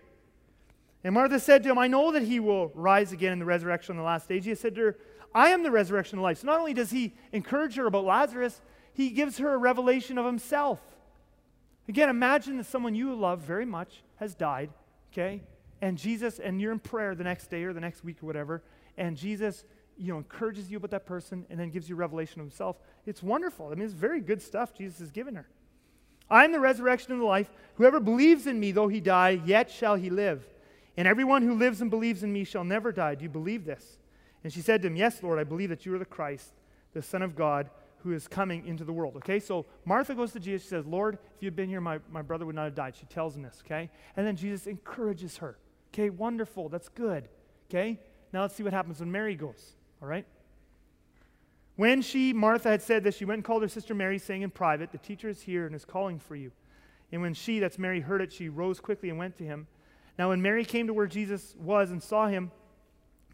[1.04, 3.92] And Martha said to him, I know that he will rise again in the resurrection
[3.92, 4.40] on the last day.
[4.40, 4.96] Jesus said to her,
[5.34, 6.38] I am the resurrection of life.
[6.38, 8.60] So not only does he encourage her about Lazarus,
[8.94, 10.80] he gives her a revelation of himself.
[11.88, 14.70] Again, imagine that someone you love very much has died,
[15.12, 15.42] okay?
[15.82, 18.62] And Jesus, and you're in prayer the next day or the next week or whatever,
[18.96, 19.64] and Jesus,
[19.98, 22.76] you know, encourages you about that person and then gives you a revelation of himself.
[23.04, 23.66] It's wonderful.
[23.66, 25.46] I mean, it's very good stuff Jesus has given her.
[26.30, 27.50] I am the resurrection and the life.
[27.74, 30.46] Whoever believes in me, though he die, yet shall he live.
[30.96, 33.16] And everyone who lives and believes in me shall never die.
[33.16, 33.98] Do you believe this?
[34.42, 36.52] And she said to him, Yes, Lord, I believe that you are the Christ,
[36.92, 37.68] the Son of God,
[38.04, 39.16] who is coming into the world.
[39.16, 40.62] Okay, so Martha goes to Jesus.
[40.62, 42.94] She says, Lord, if you had been here, my, my brother would not have died.
[42.94, 43.90] She tells him this, okay?
[44.16, 45.56] And then Jesus encourages her.
[45.92, 46.68] Okay, wonderful.
[46.68, 47.28] That's good.
[47.70, 47.98] Okay,
[48.32, 49.74] now let's see what happens when Mary goes.
[50.02, 50.26] All right?
[51.76, 54.50] When she, Martha, had said this, she went and called her sister Mary, saying in
[54.50, 56.52] private, The teacher is here and is calling for you.
[57.10, 59.66] And when she, that's Mary, heard it, she rose quickly and went to him.
[60.18, 62.50] Now, when Mary came to where Jesus was and saw him,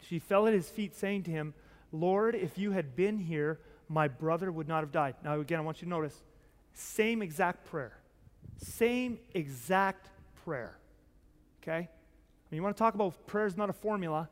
[0.01, 1.55] she fell at his feet, saying to him,
[1.93, 3.59] Lord, if you had been here,
[3.91, 5.17] my brother would not have died.
[5.25, 6.23] Now, again, I want you to notice
[6.73, 7.99] same exact prayer.
[8.57, 10.09] Same exact
[10.45, 10.79] prayer.
[11.61, 11.89] Okay?
[12.49, 14.29] When you want to talk about prayer is not a formula,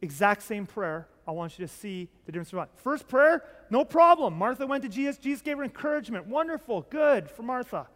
[0.00, 1.08] exact same prayer.
[1.26, 2.70] I want you to see the difference.
[2.76, 4.34] First prayer, no problem.
[4.34, 5.18] Martha went to Jesus.
[5.18, 6.28] Jesus gave her encouragement.
[6.28, 7.88] Wonderful, good for Martha.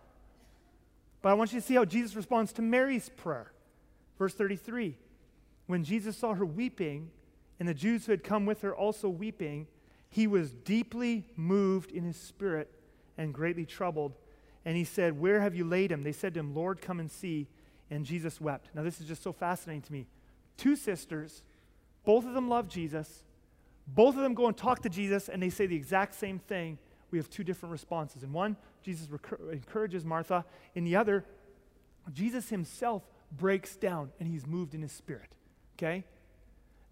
[1.22, 3.52] But I want you to see how Jesus responds to Mary's prayer.
[4.18, 4.96] Verse 33
[5.68, 7.10] When Jesus saw her weeping,
[7.60, 9.68] and the Jews who had come with her also weeping,
[10.14, 12.70] he was deeply moved in his spirit
[13.18, 14.14] and greatly troubled.
[14.64, 16.04] And he said, Where have you laid him?
[16.04, 17.48] They said to him, Lord, come and see.
[17.90, 18.68] And Jesus wept.
[18.76, 20.06] Now, this is just so fascinating to me.
[20.56, 21.42] Two sisters,
[22.04, 23.24] both of them love Jesus.
[23.88, 26.78] Both of them go and talk to Jesus, and they say the exact same thing.
[27.10, 28.22] We have two different responses.
[28.22, 30.44] In one, Jesus recur- encourages Martha.
[30.76, 31.24] In the other,
[32.12, 35.34] Jesus himself breaks down and he's moved in his spirit.
[35.76, 36.04] Okay?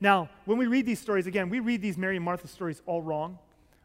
[0.02, 3.00] Now, when we read these stories, again, we read these Mary and Martha stories all
[3.00, 3.38] wrong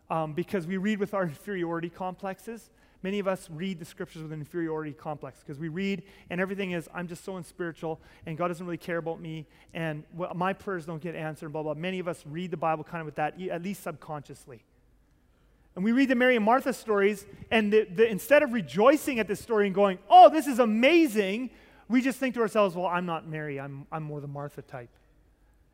[0.10, 2.72] um, because we read with our inferiority complexes.
[3.04, 6.02] Many of us read the scriptures with an inferiority complex because we read
[6.32, 10.04] and everything is, I'm just so unspiritual and God doesn't really care about me and
[10.34, 11.76] my prayers don't get answered, blah, blah.
[11.76, 14.64] Many of us read the Bible kind of with that, at least subconsciously.
[15.76, 19.28] And we read the Mary and Martha stories, and the, the, instead of rejoicing at
[19.28, 21.52] this story and going, oh, this is amazing,
[21.88, 24.90] we just think to ourselves, well, I'm not Mary, I'm, I'm more the Martha type.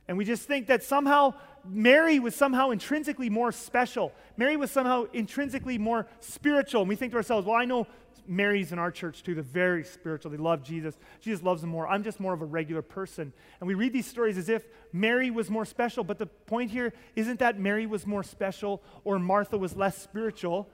[0.07, 1.33] And we just think that somehow
[1.65, 4.11] Mary was somehow intrinsically more special.
[4.35, 6.81] Mary was somehow intrinsically more spiritual.
[6.81, 7.87] And we think to ourselves, well, I know
[8.27, 9.33] Mary's in our church too.
[9.33, 10.31] They're very spiritual.
[10.31, 10.97] They love Jesus.
[11.21, 11.87] Jesus loves them more.
[11.87, 13.33] I'm just more of a regular person.
[13.59, 16.03] And we read these stories as if Mary was more special.
[16.03, 20.69] But the point here isn't that Mary was more special or Martha was less spiritual.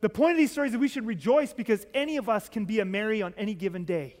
[0.00, 2.64] The point of these stories is that we should rejoice because any of us can
[2.64, 4.16] be a Mary on any given day.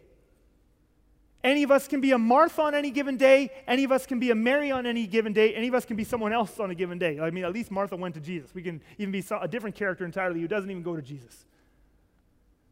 [1.44, 3.50] Any of us can be a Martha on any given day.
[3.68, 5.54] Any of us can be a Mary on any given day.
[5.54, 7.20] Any of us can be someone else on a given day.
[7.20, 8.54] I mean, at least Martha went to Jesus.
[8.54, 11.44] We can even be a different character entirely who doesn't even go to Jesus.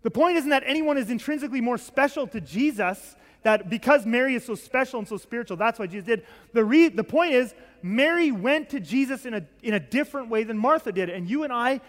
[0.00, 4.44] The point isn't that anyone is intrinsically more special to Jesus, that because Mary is
[4.44, 6.26] so special and so spiritual, that's why Jesus did.
[6.54, 10.44] The, re- the point is, Mary went to Jesus in a, in a different way
[10.44, 11.10] than Martha did.
[11.10, 11.82] And you and I,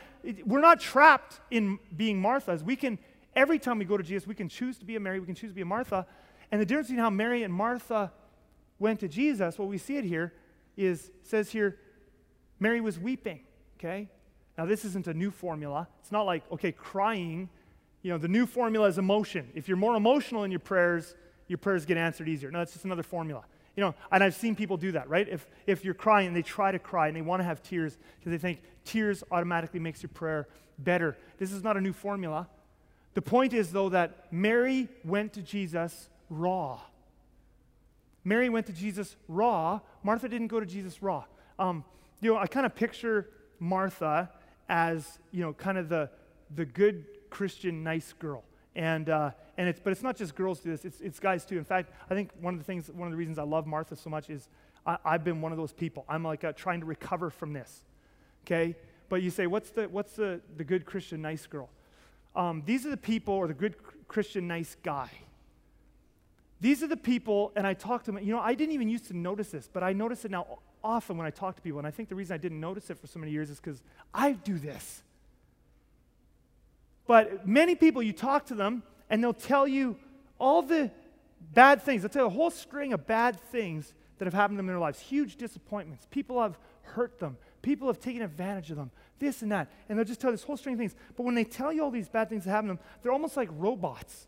[0.45, 2.61] we're not trapped in being Marthas.
[2.61, 2.99] We can,
[3.37, 5.35] every time we go to Jesus, we can choose to be a Mary, we can
[5.35, 6.05] choose to be a Martha.
[6.53, 8.11] And the difference between how Mary and Martha
[8.77, 10.33] went to Jesus, what we see it here,
[10.77, 11.79] is says here,
[12.59, 13.39] Mary was weeping.
[13.79, 14.07] Okay?
[14.55, 15.87] Now this isn't a new formula.
[16.01, 17.49] It's not like, okay, crying.
[18.03, 19.49] You know, the new formula is emotion.
[19.55, 21.15] If you're more emotional in your prayers,
[21.47, 22.51] your prayers get answered easier.
[22.51, 23.45] No, it's just another formula.
[23.75, 25.27] You know, and I've seen people do that, right?
[25.27, 27.97] If, if you're crying and they try to cry and they want to have tears
[28.19, 31.17] because they think tears automatically makes your prayer better.
[31.39, 32.47] This is not a new formula.
[33.15, 36.79] The point is, though, that Mary went to Jesus raw.
[38.23, 39.79] Mary went to Jesus raw.
[40.01, 41.25] Martha didn't go to Jesus raw.
[41.59, 41.83] Um,
[42.21, 44.29] you know, I kind of picture Martha
[44.69, 46.09] as, you know, kind of the,
[46.55, 48.43] the good Christian, nice girl.
[48.75, 51.57] And, uh, and it's, but it's not just girls do this, it's, it's guys too.
[51.57, 53.95] In fact, I think one of the things, one of the reasons I love Martha
[53.95, 54.47] so much is
[54.85, 56.05] I, have been one of those people.
[56.09, 57.83] I'm like uh, trying to recover from this.
[58.45, 58.75] Okay?
[59.09, 61.69] But you say, what's the, what's the, the good Christian, nice girl?
[62.35, 63.75] Um, these are the people, or the good
[64.07, 65.09] Christian, nice guy.
[66.63, 68.23] These are the people, and I talk to them.
[68.23, 71.17] You know, I didn't even used to notice this, but I notice it now often
[71.17, 71.79] when I talk to people.
[71.79, 73.83] And I think the reason I didn't notice it for so many years is because
[74.13, 75.03] I do this.
[77.05, 79.97] But many people, you talk to them, and they'll tell you
[80.39, 80.89] all the
[81.53, 82.01] bad things.
[82.01, 84.75] They'll tell you a whole string of bad things that have happened to them in
[84.75, 86.07] their lives, huge disappointments.
[86.11, 89.69] People have hurt them, people have taken advantage of them, this and that.
[89.89, 90.95] And they'll just tell this whole string of things.
[91.17, 93.35] But when they tell you all these bad things that happen to them, they're almost
[93.35, 94.27] like robots.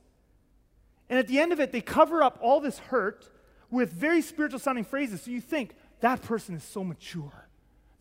[1.09, 3.29] And at the end of it, they cover up all this hurt
[3.69, 5.21] with very spiritual sounding phrases.
[5.21, 7.47] So you think, that person is so mature.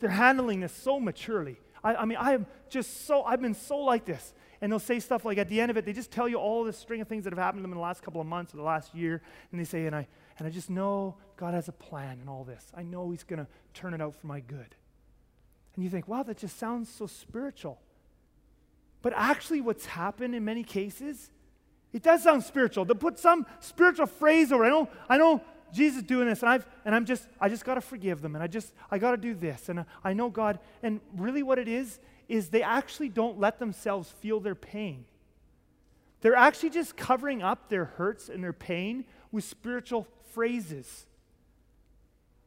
[0.00, 1.58] They're handling this so maturely.
[1.82, 4.34] I, I mean, I am just so, I've been so like this.
[4.60, 6.64] And they'll say stuff like at the end of it, they just tell you all
[6.64, 8.54] this string of things that have happened to them in the last couple of months
[8.54, 9.20] or the last year.
[9.50, 10.06] And they say, and I,
[10.38, 12.66] and I just know God has a plan in all this.
[12.74, 14.74] I know He's going to turn it out for my good.
[15.74, 17.80] And you think, wow, that just sounds so spiritual.
[19.02, 21.30] But actually, what's happened in many cases
[21.94, 22.84] it does sound spiritual.
[22.86, 24.64] To put some spiritual phrase over.
[24.64, 25.40] I know, I know
[25.72, 28.42] Jesus doing this, and I've and I'm just I just got to forgive them, and
[28.42, 30.58] I just I got to do this, and I know God.
[30.82, 35.04] And really, what it is is they actually don't let themselves feel their pain.
[36.20, 41.06] They're actually just covering up their hurts and their pain with spiritual phrases.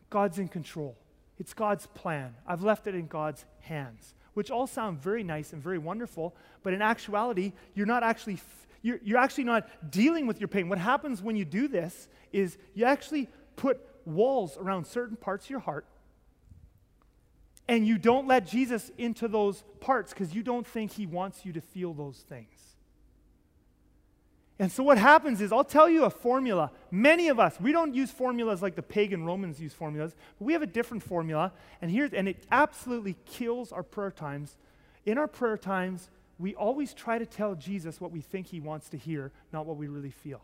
[0.10, 0.98] God's in control.
[1.40, 2.36] It's God's plan.
[2.46, 6.74] I've left it in God's hands, which all sound very nice and very wonderful, but
[6.74, 8.40] in actuality, you're not actually
[8.88, 10.70] you're, you're actually not dealing with your pain.
[10.70, 15.50] What happens when you do this is you actually put walls around certain parts of
[15.50, 15.86] your heart
[17.68, 21.52] and you don't let Jesus into those parts because you don't think he wants you
[21.54, 22.48] to feel those things.
[24.60, 26.72] And so what happens is, I'll tell you a formula.
[26.90, 30.54] Many of us, we don't use formulas like the pagan Romans use formulas, but we
[30.54, 31.52] have a different formula.
[31.80, 34.56] And here, and it absolutely kills our prayer times.
[35.06, 36.10] In our prayer times,
[36.40, 39.78] we always try to tell Jesus what we think he wants to hear, not what
[39.78, 40.42] we really feel.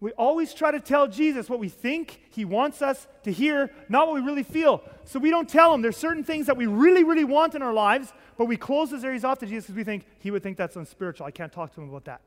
[0.00, 4.06] We always try to tell Jesus what we think he wants us to hear, not
[4.06, 4.82] what we really feel.
[5.04, 5.82] So we don't tell him.
[5.82, 9.04] There's certain things that we really, really want in our lives, but we close those
[9.04, 11.26] areas off to Jesus because we think he would think that's unspiritual.
[11.26, 12.22] I can't talk to him about that.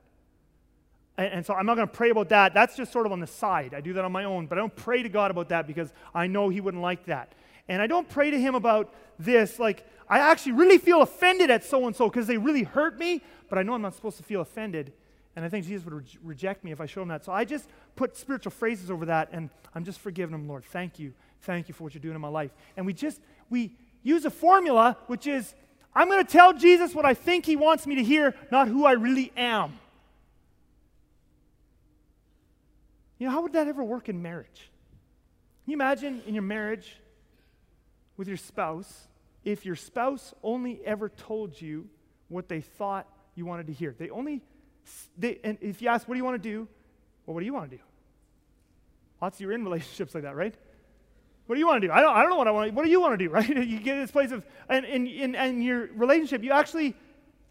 [1.18, 2.54] And, and so I'm not going to pray about that.
[2.54, 3.74] That's just sort of on the side.
[3.74, 5.92] I do that on my own, but I don't pray to God about that because
[6.14, 7.34] I know he wouldn't like that.
[7.68, 11.64] And I don't pray to him about this, like, I actually really feel offended at
[11.64, 14.24] so and so because they really hurt me, but I know I'm not supposed to
[14.24, 14.92] feel offended.
[15.36, 17.26] And I think Jesus would re- reject me if I showed him that.
[17.26, 20.66] So I just put spiritual phrases over that, and I'm just forgiving him, Lord.
[20.66, 21.14] Thank you.
[21.42, 22.52] Thank you for what you're doing in my life.
[22.78, 25.56] And we just, we use a formula, which is,
[25.96, 28.86] I'm going to tell Jesus what I think he wants me to hear, not who
[28.86, 29.80] I really am.
[33.18, 34.70] You know, how would that ever work in marriage?
[35.64, 36.98] Can you imagine in your marriage
[38.18, 39.08] with your spouse
[39.44, 41.90] if your spouse only ever told you
[42.30, 43.96] what they thought you wanted to hear?
[43.98, 44.42] They only
[45.18, 46.68] they, and if you ask, what do you want to do?
[47.26, 47.84] Well, what do you want to do?
[49.22, 50.54] Lots of you are in relationships like that, right?
[51.46, 51.94] What do you want to do?
[51.94, 53.30] I don't, I don't know what I want to What do you want to do,
[53.34, 53.48] right?
[53.48, 56.96] You get this place of, and in, in, in your relationship, you actually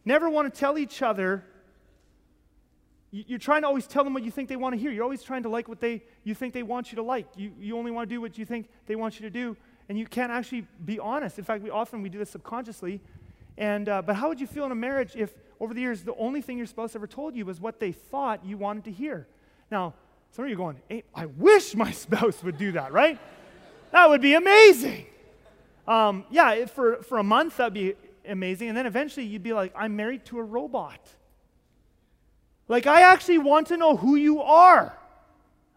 [0.05, 1.45] never want to tell each other.
[3.11, 4.91] You're trying to always tell them what you think they want to hear.
[4.91, 7.27] You're always trying to like what they, you think they want you to like.
[7.37, 9.57] You, you only want to do what you think they want you to do.
[9.89, 11.39] And you can't actually be honest.
[11.39, 13.01] In fact, we often we do this subconsciously.
[13.59, 16.17] And, uh, but how would you feel in a marriage if over the years, the
[16.17, 19.29] only thing your spouse ever told you was what they thought you wanted to hear.
[19.71, 19.95] Now,
[20.33, 23.19] some of you are going, hey, I wish my spouse would do that, right?
[23.93, 25.07] that would be amazing.
[25.87, 27.95] Um, yeah, for, for a month, that'd be
[28.27, 28.71] amazing.
[28.71, 30.99] And then eventually you'd be like, I'm married to a robot.
[32.67, 34.99] Like, I actually want to know who you are.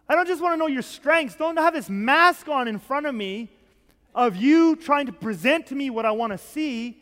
[0.10, 1.36] I don't just want to know your strengths.
[1.36, 3.52] Don't have this mask on in front of me
[4.16, 6.98] of you trying to present to me what I want to see.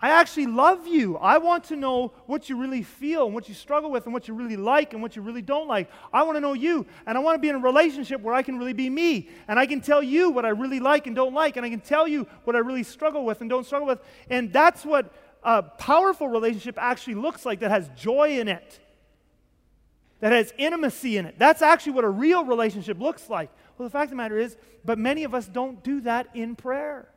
[0.00, 1.16] I actually love you.
[1.16, 4.28] I want to know what you really feel and what you struggle with and what
[4.28, 5.90] you really like and what you really don't like.
[6.12, 6.84] I want to know you.
[7.06, 9.30] And I want to be in a relationship where I can really be me.
[9.48, 11.56] And I can tell you what I really like and don't like.
[11.56, 14.00] And I can tell you what I really struggle with and don't struggle with.
[14.28, 18.78] And that's what a powerful relationship actually looks like that has joy in it,
[20.20, 21.36] that has intimacy in it.
[21.38, 23.48] That's actually what a real relationship looks like.
[23.76, 26.56] Well, the fact of the matter is, but many of us don't do that in
[26.56, 27.08] prayer.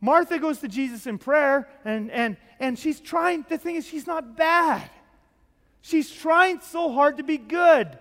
[0.00, 4.06] Martha goes to Jesus in prayer, and, and, and she's trying, the thing is, she's
[4.06, 4.88] not bad.
[5.82, 7.98] She's trying so hard to be good.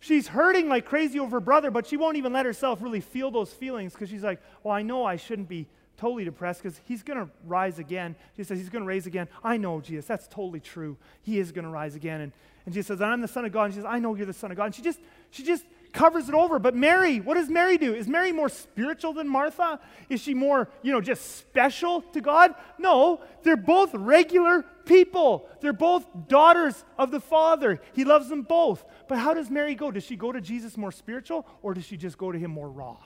[0.00, 3.30] She's hurting like crazy over her brother, but she won't even let herself really feel
[3.30, 5.66] those feelings because she's like, well, I know I shouldn't be
[5.96, 8.14] totally depressed because he's going to rise again.
[8.36, 9.28] She says, he's going to raise again.
[9.42, 10.96] I know, Jesus, that's totally true.
[11.22, 12.20] He is going to rise again.
[12.20, 12.32] And,
[12.66, 13.64] and Jesus says, I'm the Son of God.
[13.64, 14.66] And she says, I know you're the Son of God.
[14.66, 15.64] And she just, she just
[15.94, 16.58] covers it over.
[16.58, 17.94] But Mary, what does Mary do?
[17.94, 19.80] Is Mary more spiritual than Martha?
[20.10, 22.54] Is she more, you know, just special to God?
[22.78, 25.48] No, they're both regular people.
[25.60, 27.80] They're both daughters of the Father.
[27.94, 28.84] He loves them both.
[29.08, 29.90] But how does Mary go?
[29.90, 32.68] Does she go to Jesus more spiritual or does she just go to him more
[32.68, 32.98] raw?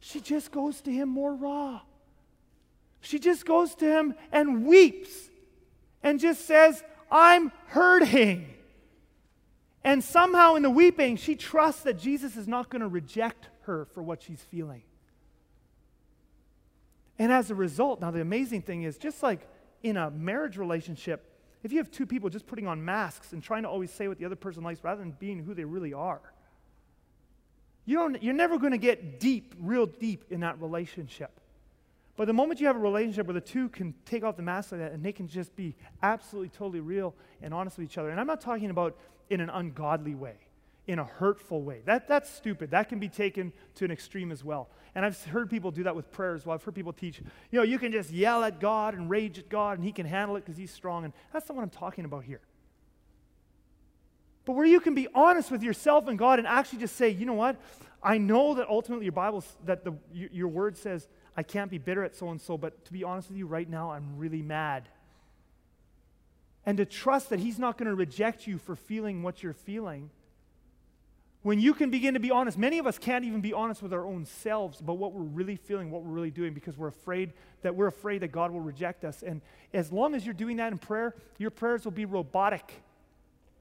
[0.00, 1.82] She just goes to him more raw.
[3.00, 5.30] She just goes to him and weeps
[6.02, 8.54] and just says, I'm hurting.
[9.88, 13.86] And somehow in the weeping, she trusts that Jesus is not going to reject her
[13.94, 14.82] for what she's feeling.
[17.18, 19.48] And as a result, now the amazing thing is just like
[19.82, 21.24] in a marriage relationship,
[21.62, 24.18] if you have two people just putting on masks and trying to always say what
[24.18, 26.20] the other person likes rather than being who they really are,
[27.86, 31.40] you don't, you're never going to get deep, real deep in that relationship.
[32.14, 34.70] But the moment you have a relationship where the two can take off the mask
[34.72, 38.10] like that and they can just be absolutely, totally real and honest with each other,
[38.10, 38.94] and I'm not talking about
[39.30, 40.36] in an ungodly way,
[40.86, 41.82] in a hurtful way.
[41.84, 42.70] That, that's stupid.
[42.70, 44.68] That can be taken to an extreme as well.
[44.94, 46.54] And I've heard people do that with prayer as well.
[46.54, 49.48] I've heard people teach, you know, you can just yell at God and rage at
[49.48, 51.04] God and He can handle it because He's strong.
[51.04, 52.40] And that's not what I'm talking about here.
[54.44, 57.26] But where you can be honest with yourself and God and actually just say, you
[57.26, 57.60] know what?
[58.02, 61.06] I know that ultimately your Bible, that the, your word says,
[61.36, 63.68] I can't be bitter at so and so, but to be honest with you, right
[63.68, 64.88] now, I'm really mad
[66.68, 70.10] and to trust that He's not going to reject you for feeling what you're feeling.
[71.40, 73.94] When you can begin to be honest, many of us can't even be honest with
[73.94, 77.32] our own selves about what we're really feeling, what we're really doing, because we're afraid
[77.62, 79.22] that we're afraid that God will reject us.
[79.22, 79.40] And
[79.72, 82.70] as long as you're doing that in prayer, your prayers will be robotic.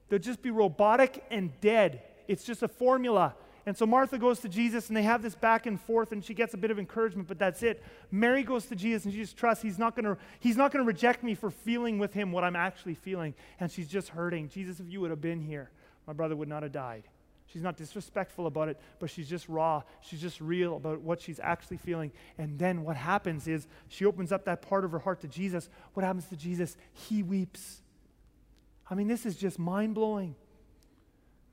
[0.10, 2.02] They'll just be robotic and dead.
[2.28, 3.36] It's just a formula.
[3.68, 6.34] And so Martha goes to Jesus and they have this back and forth and she
[6.34, 7.84] gets a bit of encouragement, but that's it.
[8.12, 11.22] Mary goes to Jesus and she just trusts he's not gonna he's not gonna reject
[11.22, 13.34] me for feeling with him what I'm actually feeling.
[13.60, 14.48] And she's just hurting.
[14.48, 15.70] Jesus, if you would have been here,
[16.08, 17.10] my brother would not have died.
[17.48, 19.84] She's not disrespectful about it, but she's just raw.
[20.00, 22.14] She's just real about what she's actually feeling.
[22.38, 25.68] And then what happens is she opens up that part of her heart to Jesus.
[25.94, 26.78] What happens to Jesus?
[26.94, 27.82] He weeps.
[28.90, 30.36] I mean, this is just mind blowing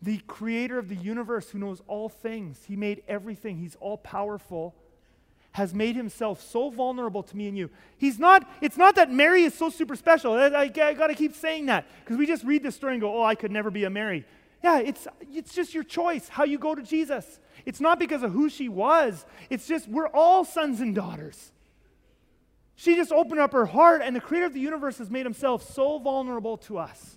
[0.05, 4.75] the creator of the universe who knows all things, he made everything, he's all powerful,
[5.53, 7.71] has made himself so vulnerable to me and you.
[7.97, 10.35] He's not, it's not that Mary is so super special.
[10.35, 13.01] I, I, I got to keep saying that because we just read this story and
[13.01, 14.27] go, oh, I could never be a Mary.
[14.63, 17.41] Yeah, it's, it's just your choice how you go to Jesus.
[17.65, 21.53] It's not because of who she was, it's just we're all sons and daughters.
[22.77, 25.73] She just opened up her heart, and the creator of the universe has made himself
[25.73, 27.17] so vulnerable to us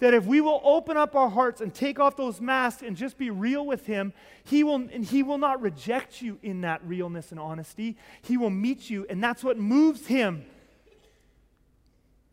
[0.00, 3.16] that if we will open up our hearts and take off those masks and just
[3.16, 4.12] be real with him
[4.44, 7.96] he will and he will not reject you in that realness and honesty.
[8.22, 10.44] He will meet you and that's what moves him.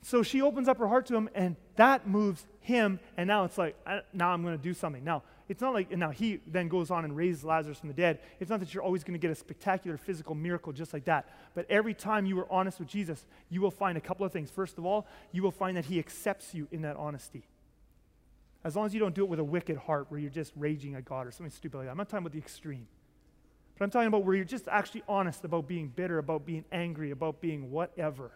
[0.02, 3.58] So she opens up her heart to him and that moves him and now it's
[3.58, 3.76] like
[4.14, 5.04] now i'm going to do something.
[5.04, 8.20] Now it's not like now he then goes on and raises lazarus from the dead.
[8.40, 11.30] It's not that you're always going to get a spectacular physical miracle just like that
[11.54, 14.50] but every time you are honest with jesus you will find a couple of things.
[14.50, 17.44] First of all you will find that he accepts you in that honesty
[18.68, 20.96] as long as you don't do it with a wicked heart where you're just raging
[20.96, 21.92] at God or something stupid like that.
[21.92, 22.86] I'm not talking about the extreme.
[23.78, 27.12] But I'm talking about where you're just actually honest about being bitter, about being angry,
[27.12, 28.32] about being whatever,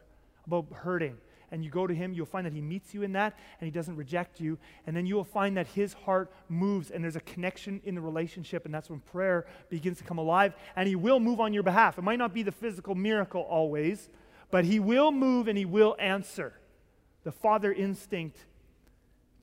[0.48, 1.18] about hurting.
[1.52, 3.72] And you go to him, you'll find that he meets you in that and he
[3.72, 4.58] doesn't reject you.
[4.88, 8.02] And then you will find that his heart moves and there's a connection in the
[8.02, 8.64] relationship.
[8.64, 10.54] And that's when prayer begins to come alive.
[10.78, 11.98] And he will move on your behalf.
[11.98, 14.10] It might not be the physical miracle always,
[14.50, 16.54] but he will move and he will answer.
[17.24, 18.46] The father instinct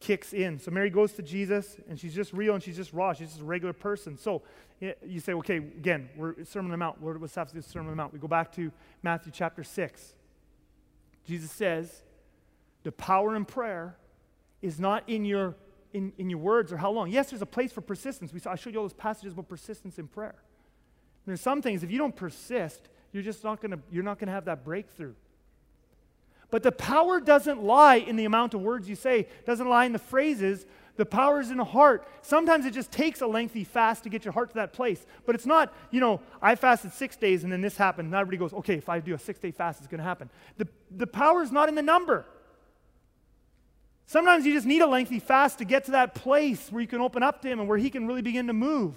[0.01, 0.59] kicks in.
[0.59, 3.13] So Mary goes to Jesus, and she's just real and she's just raw.
[3.13, 4.17] She's just a regular person.
[4.17, 4.43] So
[5.05, 7.01] you say, okay, again, we're Sermon on the Mount.
[7.01, 8.13] What does to Sermon on the Mount?
[8.13, 8.71] We go back to
[9.03, 10.15] Matthew chapter 6.
[11.27, 12.03] Jesus says,
[12.85, 13.97] the power in prayer
[14.63, 15.57] is not in your,
[15.93, 17.11] in, in your words or how long.
[17.11, 18.33] Yes, there's a place for persistence.
[18.33, 20.37] We saw, I showed you all those passages about persistence in prayer.
[21.27, 24.29] There's some things, if you don't persist, you're just not going to, you're not going
[24.29, 25.13] to have that breakthrough.
[26.51, 29.93] But the power doesn't lie in the amount of words you say, doesn't lie in
[29.93, 30.65] the phrases.
[30.97, 32.09] The power is in the heart.
[32.23, 35.05] Sometimes it just takes a lengthy fast to get your heart to that place.
[35.27, 38.07] But it's not, you know, I fasted six days and then this happened.
[38.07, 40.31] And everybody goes, okay, if I do a six day fast, it's going to happen.
[40.57, 42.25] The, the power is not in the number.
[44.07, 47.03] Sometimes you just need a lengthy fast to get to that place where you can
[47.03, 48.95] open up to Him and where He can really begin to move.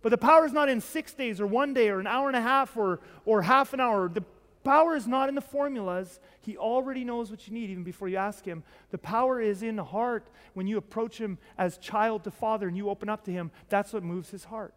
[0.00, 2.36] But the power is not in six days or one day or an hour and
[2.36, 4.08] a half or, or half an hour.
[4.08, 4.24] The
[4.64, 6.20] power is not in the formulas.
[6.40, 8.62] He already knows what you need even before you ask Him.
[8.90, 12.76] The power is in the heart when you approach Him as child to Father and
[12.76, 13.50] you open up to Him.
[13.68, 14.74] That's what moves His heart.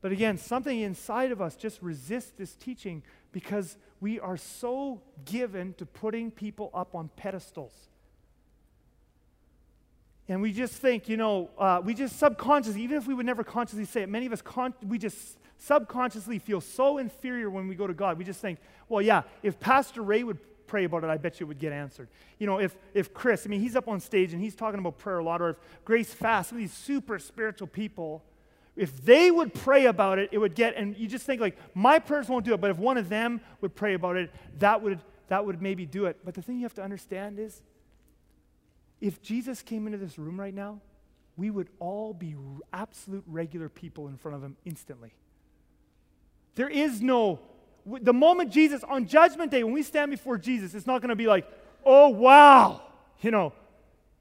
[0.00, 5.74] But again, something inside of us just resists this teaching because we are so given
[5.74, 7.72] to putting people up on pedestals.
[10.28, 13.44] And we just think, you know, uh, we just subconsciously, even if we would never
[13.44, 17.74] consciously say it, many of us, con- we just subconsciously feel so inferior when we
[17.74, 18.18] go to God.
[18.18, 18.58] We just think,
[18.88, 21.72] well, yeah, if Pastor Ray would pray about it, I bet you it would get
[21.72, 22.08] answered.
[22.38, 24.98] You know, if, if Chris, I mean, he's up on stage and he's talking about
[24.98, 28.24] prayer a lot, or if Grace Fast, some of these super spiritual people,
[28.74, 31.98] if they would pray about it, it would get, and you just think like, my
[31.98, 35.00] prayers won't do it, but if one of them would pray about it, that would,
[35.28, 36.18] that would maybe do it.
[36.24, 37.62] But the thing you have to understand is,
[39.00, 40.80] if Jesus came into this room right now,
[41.36, 42.34] we would all be
[42.72, 45.12] absolute regular people in front of him instantly.
[46.54, 47.40] There is no,
[47.86, 51.16] the moment Jesus, on Judgment Day, when we stand before Jesus, it's not going to
[51.16, 51.46] be like,
[51.84, 52.82] oh, wow,
[53.20, 53.52] you know,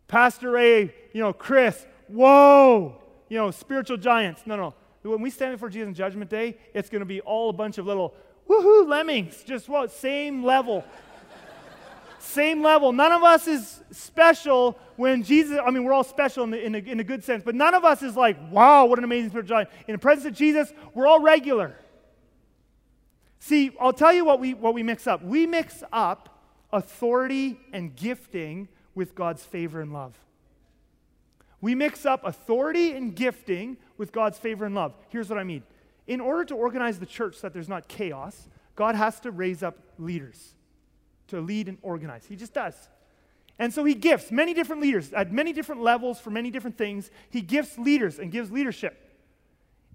[0.08, 4.44] Pastor A, you know, Chris, whoa, you know, spiritual giants.
[4.46, 4.74] No, no.
[5.04, 7.78] When we stand before Jesus on Judgment Day, it's going to be all a bunch
[7.78, 8.14] of little
[8.48, 9.92] woohoo lemmings, just what?
[9.92, 10.84] Same level.
[12.20, 12.92] Same level.
[12.92, 16.76] None of us is special when Jesus, I mean, we're all special in, the, in,
[16.76, 19.30] a, in a good sense, but none of us is like, wow, what an amazing
[19.30, 19.70] spiritual giant.
[19.88, 21.76] In the presence of Jesus, we're all regular.
[23.44, 25.24] See, I'll tell you what we, what we mix up.
[25.24, 30.14] We mix up authority and gifting with God's favor and love.
[31.60, 34.94] We mix up authority and gifting with God's favor and love.
[35.10, 35.64] Here's what I mean.
[36.06, 39.64] In order to organize the church so that there's not chaos, God has to raise
[39.64, 40.54] up leaders
[41.30, 42.26] to lead and organize.
[42.26, 42.76] He just does.
[43.58, 47.10] And so he gifts many different leaders at many different levels for many different things.
[47.32, 49.01] He gifts leaders and gives leadership.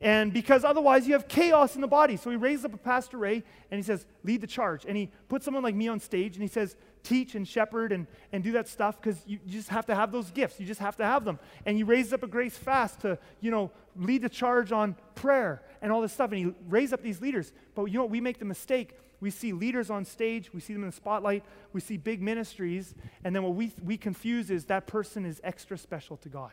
[0.00, 2.16] And because otherwise you have chaos in the body.
[2.16, 4.84] So he raises up a Pastor Ray and he says, lead the charge.
[4.84, 8.06] And he puts someone like me on stage and he says, teach and shepherd and,
[8.32, 10.60] and do that stuff because you, just have to have those gifts.
[10.60, 11.38] You just have to have them.
[11.64, 15.62] And he raises up a grace fast to, you know, lead the charge on prayer
[15.80, 16.30] and all this stuff.
[16.32, 17.52] And he raises up these leaders.
[17.74, 18.10] But you know what?
[18.10, 18.98] We make the mistake.
[19.20, 21.42] We see leaders on stage, we see them in the spotlight,
[21.72, 22.94] we see big ministries,
[23.24, 26.52] and then what we, we confuse is that person is extra special to God.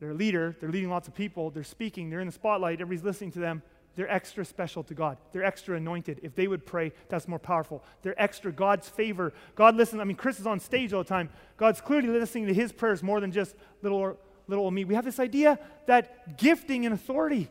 [0.00, 3.04] They're a leader, they're leading lots of people, they're speaking, they're in the spotlight, everybody's
[3.04, 3.62] listening to them.
[3.96, 5.16] They're extra special to God.
[5.32, 6.20] They're extra anointed.
[6.22, 7.82] If they would pray, that's more powerful.
[8.02, 9.32] They're extra God's favor.
[9.54, 10.02] God listens.
[10.02, 11.30] I mean, Chris is on stage all the time.
[11.56, 14.18] God's clearly listening to his prayers more than just little,
[14.48, 14.84] little old me.
[14.84, 17.48] We have this idea that gifting and authority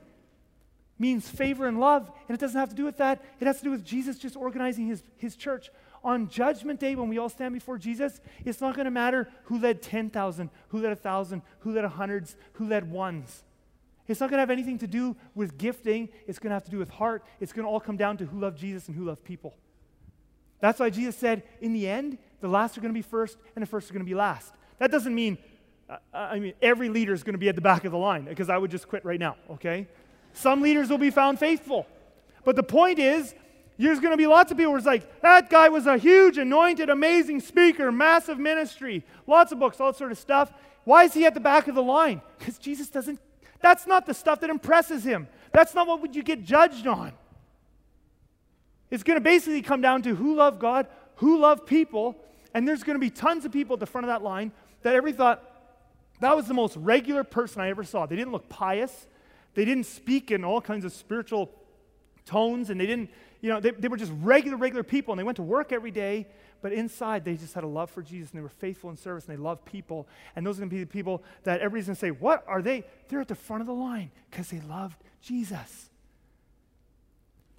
[1.00, 3.26] means favor and love, and it doesn't have to do with that.
[3.40, 5.72] It has to do with Jesus just organizing his, his church
[6.06, 9.60] on Judgment Day, when we all stand before Jesus, it's not going to matter who
[9.60, 13.44] led 10,000, who led 1,000, who led hundreds, who led ones.
[14.08, 16.10] It's not going to have anything to do with gifting.
[16.28, 17.26] It's going to have to do with heart.
[17.40, 19.56] It's going to all come down to who loved Jesus and who loved people.
[20.60, 23.64] That's why Jesus said, in the end, the last are going to be first and
[23.64, 24.54] the first are going to be last.
[24.78, 25.40] That doesn't mean,
[25.90, 28.26] uh, I mean, every leader is going to be at the back of the line
[28.26, 29.88] because I would just quit right now, okay?
[30.34, 31.88] Some leaders will be found faithful.
[32.44, 33.34] But the point is,
[33.78, 36.90] there's going to be lots of people who's like, that guy was a huge, anointed,
[36.90, 40.54] amazing speaker, massive ministry, lots of books, all sort of stuff.
[40.86, 42.22] Why is he at the back of the line?
[42.38, 43.20] Because Jesus doesn't,
[43.62, 45.28] that's not the stuff that impresses him.
[45.52, 47.12] That's not what would you get judged on.
[48.92, 52.16] It's going to basically come down to who love God, who love people,
[52.54, 54.52] and there's going to be tons of people at the front of that line
[54.84, 55.44] that every thought,
[56.22, 58.06] that was the most regular person I ever saw.
[58.06, 59.08] They didn't look pious.
[59.54, 61.50] They didn't speak in all kinds of spiritual
[62.26, 63.10] tones, and they didn't
[63.46, 65.92] you know, they, they were just regular, regular people, and they went to work every
[65.92, 66.26] day,
[66.64, 69.28] but inside they just had a love for Jesus, and they were faithful in service,
[69.28, 70.08] and they loved people.
[70.36, 72.64] And those are going to be the people that everybody's going to say, What are
[72.64, 72.86] they?
[73.08, 75.92] They're at the front of the line because they loved Jesus.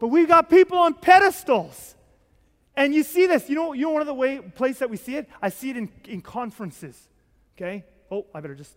[0.01, 1.95] But we've got people on pedestals.
[2.74, 3.49] And you see this.
[3.49, 5.28] You know, you know one of the way place that we see it?
[5.41, 7.09] I see it in, in conferences.
[7.57, 7.84] Okay?
[8.11, 8.74] Oh, I better just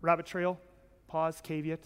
[0.00, 0.58] rabbit trail,
[1.08, 1.80] pause, caveat.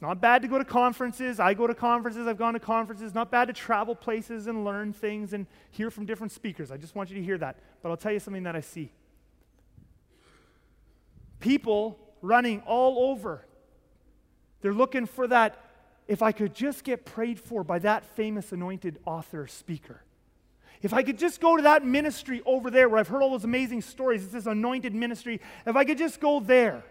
[0.00, 1.38] It's not bad to go to conferences.
[1.38, 2.26] I go to conferences.
[2.26, 3.08] I've gone to conferences.
[3.08, 6.70] It's not bad to travel places and learn things and hear from different speakers.
[6.70, 7.58] I just want you to hear that.
[7.82, 8.90] But I'll tell you something that I see.
[11.38, 13.44] People running all over.
[14.62, 15.62] They're looking for that,
[16.08, 20.02] if I could just get prayed for by that famous anointed author speaker.
[20.80, 23.44] If I could just go to that ministry over there where I've heard all those
[23.44, 25.42] amazing stories, it's this anointed ministry.
[25.66, 26.84] If I could just go there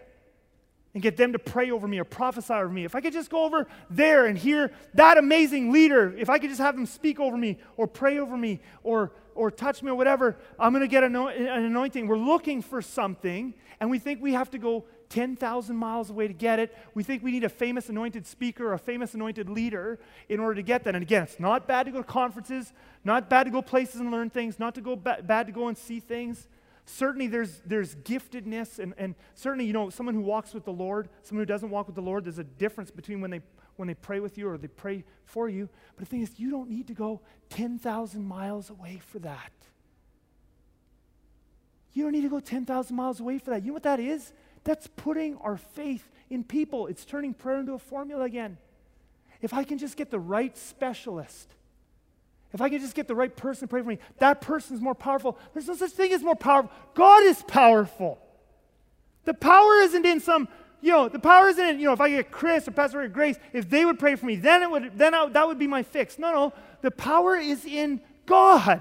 [0.92, 3.30] and get them to pray over me or prophesy over me, if I could just
[3.30, 7.20] go over there and hear that amazing leader, if I could just have them speak
[7.20, 10.88] over me or pray over me or, or touch me or whatever, I'm going to
[10.88, 12.06] get an anointing.
[12.06, 16.32] We're looking for something, and we think we have to go 10,000 miles away to
[16.32, 16.76] get it.
[16.94, 20.54] We think we need a famous anointed speaker or a famous anointed leader in order
[20.54, 20.94] to get that.
[20.94, 22.72] And again, it's not bad to go to conferences,
[23.04, 25.68] not bad to go places and learn things, not to go ba- bad to go
[25.68, 26.48] and see things.
[26.92, 31.08] Certainly, there's, there's giftedness, and, and certainly, you know, someone who walks with the Lord,
[31.22, 33.40] someone who doesn't walk with the Lord, there's a difference between when they,
[33.76, 35.68] when they pray with you or they pray for you.
[35.94, 37.20] But the thing is, you don't need to go
[37.50, 39.52] 10,000 miles away for that.
[41.92, 43.62] You don't need to go 10,000 miles away for that.
[43.62, 44.32] You know what that is?
[44.64, 46.88] That's putting our faith in people.
[46.88, 48.58] It's turning prayer into a formula again.
[49.40, 51.54] If I can just get the right specialist,
[52.52, 54.94] if I can just get the right person to pray for me, that person's more
[54.94, 55.38] powerful.
[55.52, 56.72] There's no such thing as more powerful.
[56.94, 58.18] God is powerful.
[59.24, 60.48] The power isn't in some,
[60.80, 63.36] you know, the power isn't in, you know, if I get Chris or Pastor Grace,
[63.52, 65.82] if they would pray for me, then it would, then I, that would be my
[65.82, 66.18] fix.
[66.18, 66.52] No, no.
[66.80, 68.80] The power is in God.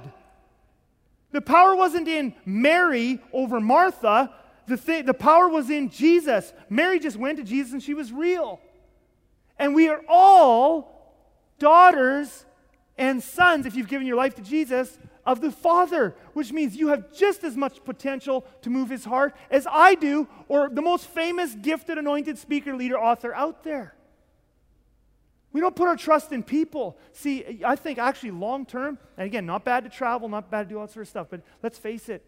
[1.32, 4.34] The power wasn't in Mary over Martha.
[4.68, 6.54] The, thing, the power was in Jesus.
[6.70, 8.60] Mary just went to Jesus and she was real.
[9.60, 11.16] And we are all
[11.60, 12.46] daughters
[13.00, 16.90] and sons, if you've given your life to Jesus, of the Father, which means you
[16.90, 21.08] have just as much potential to move his heart as I do, or the most
[21.08, 23.96] famous, gifted, anointed speaker, leader, author out there.
[25.52, 26.98] We don't put our trust in people.
[27.12, 30.76] See, I think actually long term, and again, not bad to travel, not bad to
[30.76, 32.24] do all sort of stuff, but let's face it.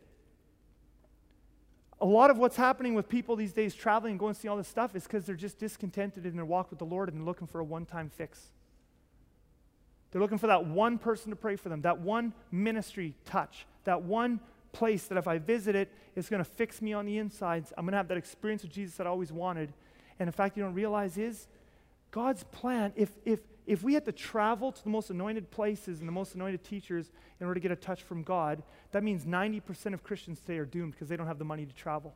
[2.00, 4.58] A lot of what's happening with people these days traveling and going to see all
[4.58, 7.26] this stuff is because they're just discontented in their walk with the Lord and they're
[7.26, 8.52] looking for a one time fix.
[10.12, 14.04] They're looking for that one person to pray for them, that one ministry touch, that
[14.04, 14.40] one
[14.74, 17.74] place that if I visit it, it's going to fix me on the insides.
[17.78, 19.74] I'm going to have that experience with Jesus that I always wanted.
[20.20, 21.48] And in fact, you don't realize is
[22.12, 26.08] God's plan, if, if, if we had to travel to the most anointed places and
[26.08, 27.10] the most anointed teachers
[27.40, 30.66] in order to get a touch from God, that means 90% of Christians today are
[30.66, 32.14] doomed because they don't have the money to travel.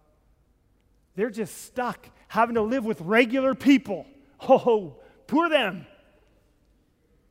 [1.16, 4.06] They're just stuck having to live with regular people.
[4.48, 5.88] Oh, poor them.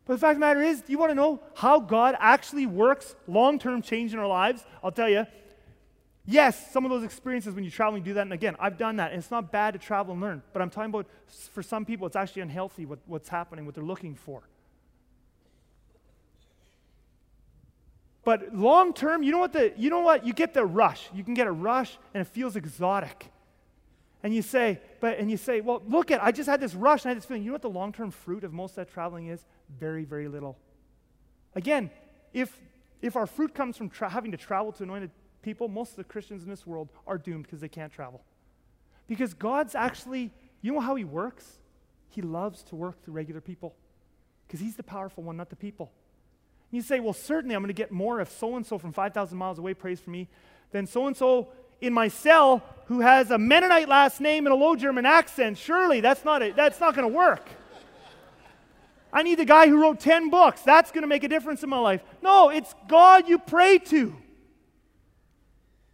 [0.07, 2.67] But the fact of the matter is, do you want to know how God actually
[2.67, 4.65] works long term change in our lives?
[4.83, 5.27] I'll tell you.
[6.27, 8.97] Yes, some of those experiences when you travel and do that, and again, I've done
[8.97, 11.07] that, and it's not bad to travel and learn, but I'm talking about
[11.53, 14.43] for some people, it's actually unhealthy what, what's happening, what they're looking for.
[18.25, 20.27] But long term, you know what the you know what?
[20.27, 21.11] You get the rush.
[21.15, 23.27] You can get a rush and it feels exotic.
[24.25, 27.05] And you say, but and you say, well, look at I just had this rush
[27.05, 27.43] and I had this feeling.
[27.43, 29.45] You know what the long-term fruit of most of that traveling is?
[29.79, 30.59] Very, very little.
[31.55, 31.91] Again,
[32.33, 32.59] if
[33.03, 35.11] if our fruit comes from tra- having to travel to anointed
[35.43, 38.25] people, most of the Christians in this world are doomed because they can't travel.
[39.07, 40.31] Because God's actually,
[40.63, 41.59] you know how He works?
[42.09, 43.75] He loves to work through regular people
[44.47, 45.93] because He's the powerful one, not the people.
[46.73, 48.93] And You say, well, certainly I'm going to get more if so and so from
[48.93, 50.31] 5,000 miles away prays for me
[50.71, 54.57] than so and so in my cell who has a Mennonite last name and a
[54.57, 55.59] low German accent.
[55.59, 57.49] Surely that's not, that's not going to work.
[59.13, 60.63] I need the guy who wrote 10 books.
[60.63, 62.03] That's going to make a difference in my life.
[62.21, 64.17] No, it's God you pray to.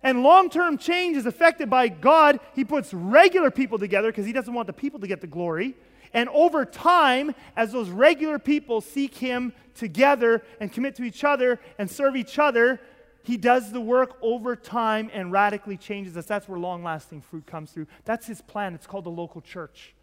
[0.03, 2.41] And long term change is affected by God.
[2.55, 5.77] He puts regular people together because He doesn't want the people to get the glory.
[6.15, 11.61] And over time, as those regular people seek Him together and commit to each other
[11.79, 12.81] and serve each other,
[13.23, 16.27] He does the work over time and radically changes us.
[16.27, 17.87] That's where long lasting fruit comes through.
[18.05, 18.75] That's His plan.
[18.75, 19.95] It's called the local church.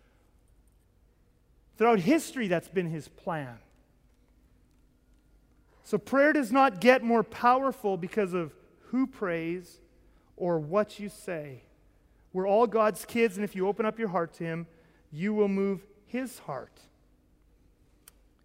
[1.77, 3.57] Throughout history, that's been His plan.
[5.83, 8.53] So prayer does not get more powerful because of
[8.87, 9.77] who prays
[10.35, 11.61] or what you say.
[12.33, 14.67] We're all God's kids, and if you open up your heart to Him,
[15.11, 16.79] you will move his heart.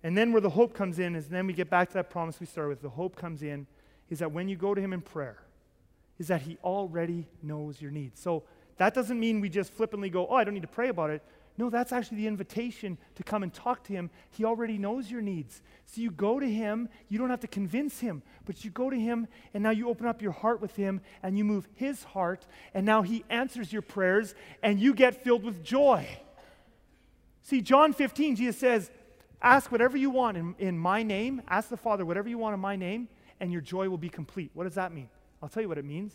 [0.02, 2.40] And then where the hope comes in is then we get back to that promise
[2.40, 2.82] we started with.
[2.82, 3.66] The hope comes in
[4.12, 5.38] is that when you go to him in prayer,
[6.18, 8.20] is that he already knows your needs.
[8.20, 8.42] So
[8.76, 11.22] that doesn't mean we just flippantly go, oh, I don't need to pray about it.
[11.56, 14.10] No, that's actually the invitation to come and talk to him.
[14.30, 15.62] He already knows your needs.
[15.86, 18.98] So you go to him, you don't have to convince him, but you go to
[18.98, 22.46] him and now you open up your heart with him and you move his heart,
[22.74, 26.06] and now he answers your prayers and you get filled with joy.
[27.40, 28.90] See, John 15, Jesus says,
[29.40, 31.40] Ask whatever you want in, in my name.
[31.48, 33.08] Ask the Father whatever you want in my name,
[33.42, 34.52] and your joy will be complete.
[34.54, 35.08] What does that mean?
[35.42, 36.14] I'll tell you what it means.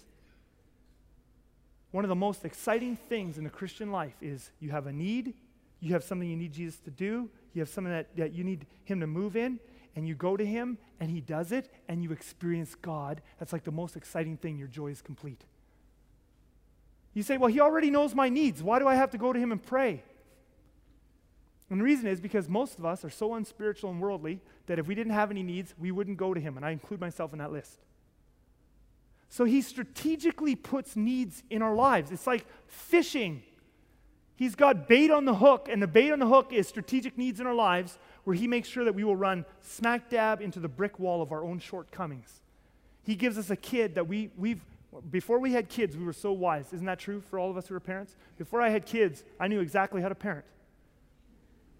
[1.92, 5.34] One of the most exciting things in the Christian life is you have a need,
[5.82, 8.66] you have something you need Jesus to do, you have something that, that you need
[8.86, 9.60] Him to move in,
[9.98, 13.22] and you go to Him, and He does it, and you experience God.
[13.40, 14.58] That's like the most exciting thing.
[14.58, 15.44] Your joy is complete.
[17.14, 18.64] You say, Well, He already knows my needs.
[18.64, 20.02] Why do I have to go to Him and pray?
[21.70, 24.88] And the reason is because most of us are so unspiritual and worldly that if
[24.88, 26.55] we didn't have any needs, we wouldn't go to Him.
[26.55, 27.80] And I include myself in that list.
[29.30, 32.11] So He strategically puts needs in our lives.
[32.11, 33.43] It's like fishing.
[34.38, 37.39] He's got bait on the hook, and the bait on the hook is strategic needs
[37.39, 40.70] in our lives where He makes sure that we will run smack dab into the
[40.70, 42.41] brick wall of our own shortcomings.
[43.03, 44.61] He gives us a kid that we, we've,
[45.09, 46.72] before we had kids, we were so wise.
[46.72, 48.15] Isn't that true for all of us who are parents?
[48.38, 50.45] Before I had kids, I knew exactly how to parent.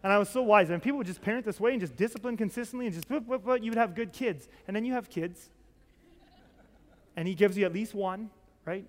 [0.04, 0.70] And I was so wise.
[0.70, 3.64] And people would just parent this way and just discipline consistently and just, but, but,
[3.64, 4.48] you would have good kids.
[4.68, 5.50] And then you have kids.
[7.16, 8.30] And he gives you at least one,
[8.64, 8.86] right?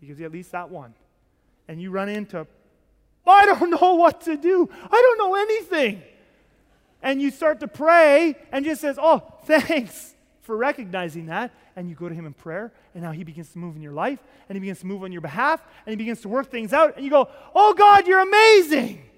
[0.00, 0.94] He gives you at least that one.
[1.68, 2.46] And you run into,
[3.26, 4.68] I don't know what to do.
[4.72, 6.02] I don't know anything.
[7.02, 11.52] And you start to pray and just says, Oh, thanks for recognizing that.
[11.76, 13.92] And you go to him in prayer, and now he begins to move in your
[13.92, 16.72] life, and he begins to move on your behalf, and he begins to work things
[16.72, 19.09] out, and you go, Oh God, you're amazing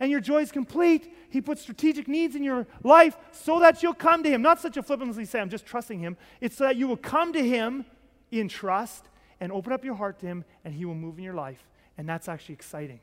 [0.00, 1.12] and your joy is complete.
[1.30, 4.42] He puts strategic needs in your life so that you'll come to Him.
[4.42, 6.16] Not such a flippantly say, I'm just trusting Him.
[6.40, 7.84] It's so that you will come to Him
[8.30, 9.08] in trust
[9.40, 11.64] and open up your heart to Him, and He will move in your life.
[11.96, 13.00] And that's actually exciting.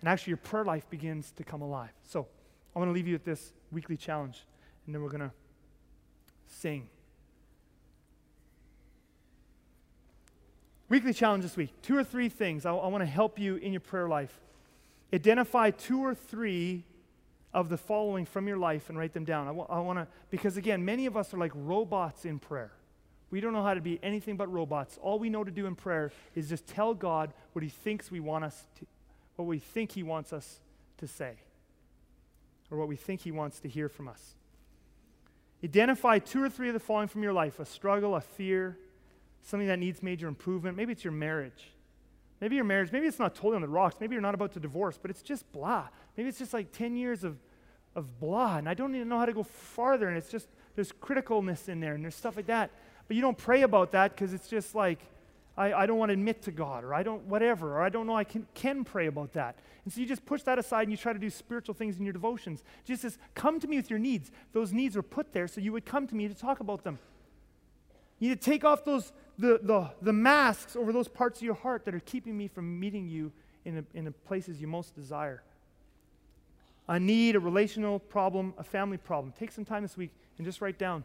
[0.00, 1.90] And actually, your prayer life begins to come alive.
[2.02, 2.26] So,
[2.74, 4.44] I want to leave you with this weekly challenge,
[4.84, 5.32] and then we're going to
[6.46, 6.88] sing.
[10.88, 11.70] Weekly challenge this week.
[11.82, 14.38] Two or three things I, I want to help you in your prayer life
[15.12, 16.84] Identify two or three
[17.54, 19.46] of the following from your life and write them down.
[19.46, 22.72] I, w- I want to, because again, many of us are like robots in prayer.
[23.30, 24.98] We don't know how to be anything but robots.
[25.00, 28.20] All we know to do in prayer is just tell God what He thinks we
[28.20, 28.86] want us to,
[29.36, 30.60] what we think He wants us
[30.98, 31.34] to say,
[32.70, 34.34] or what we think He wants to hear from us.
[35.64, 38.76] Identify two or three of the following from your life a struggle, a fear,
[39.42, 40.76] something that needs major improvement.
[40.76, 41.70] Maybe it's your marriage.
[42.40, 43.96] Maybe your marriage, maybe it's not totally on the rocks.
[44.00, 45.88] Maybe you're not about to divorce, but it's just blah.
[46.16, 47.36] Maybe it's just like 10 years of,
[47.94, 50.92] of blah, and I don't even know how to go farther, and it's just, there's
[50.92, 52.70] criticalness in there, and there's stuff like that.
[53.08, 54.98] But you don't pray about that because it's just like,
[55.56, 58.06] I, I don't want to admit to God, or I don't, whatever, or I don't
[58.06, 59.56] know I can, can pray about that.
[59.84, 62.04] And so you just push that aside and you try to do spiritual things in
[62.04, 62.62] your devotions.
[62.84, 64.32] Jesus says, Come to me with your needs.
[64.52, 66.98] Those needs were put there so you would come to me to talk about them.
[68.18, 71.54] You need to take off those, the, the, the masks over those parts of your
[71.54, 73.32] heart that are keeping me from meeting you
[73.64, 75.42] in, a, in the places you most desire.
[76.88, 79.34] A need, a relational problem, a family problem.
[79.38, 81.04] Take some time this week and just write down.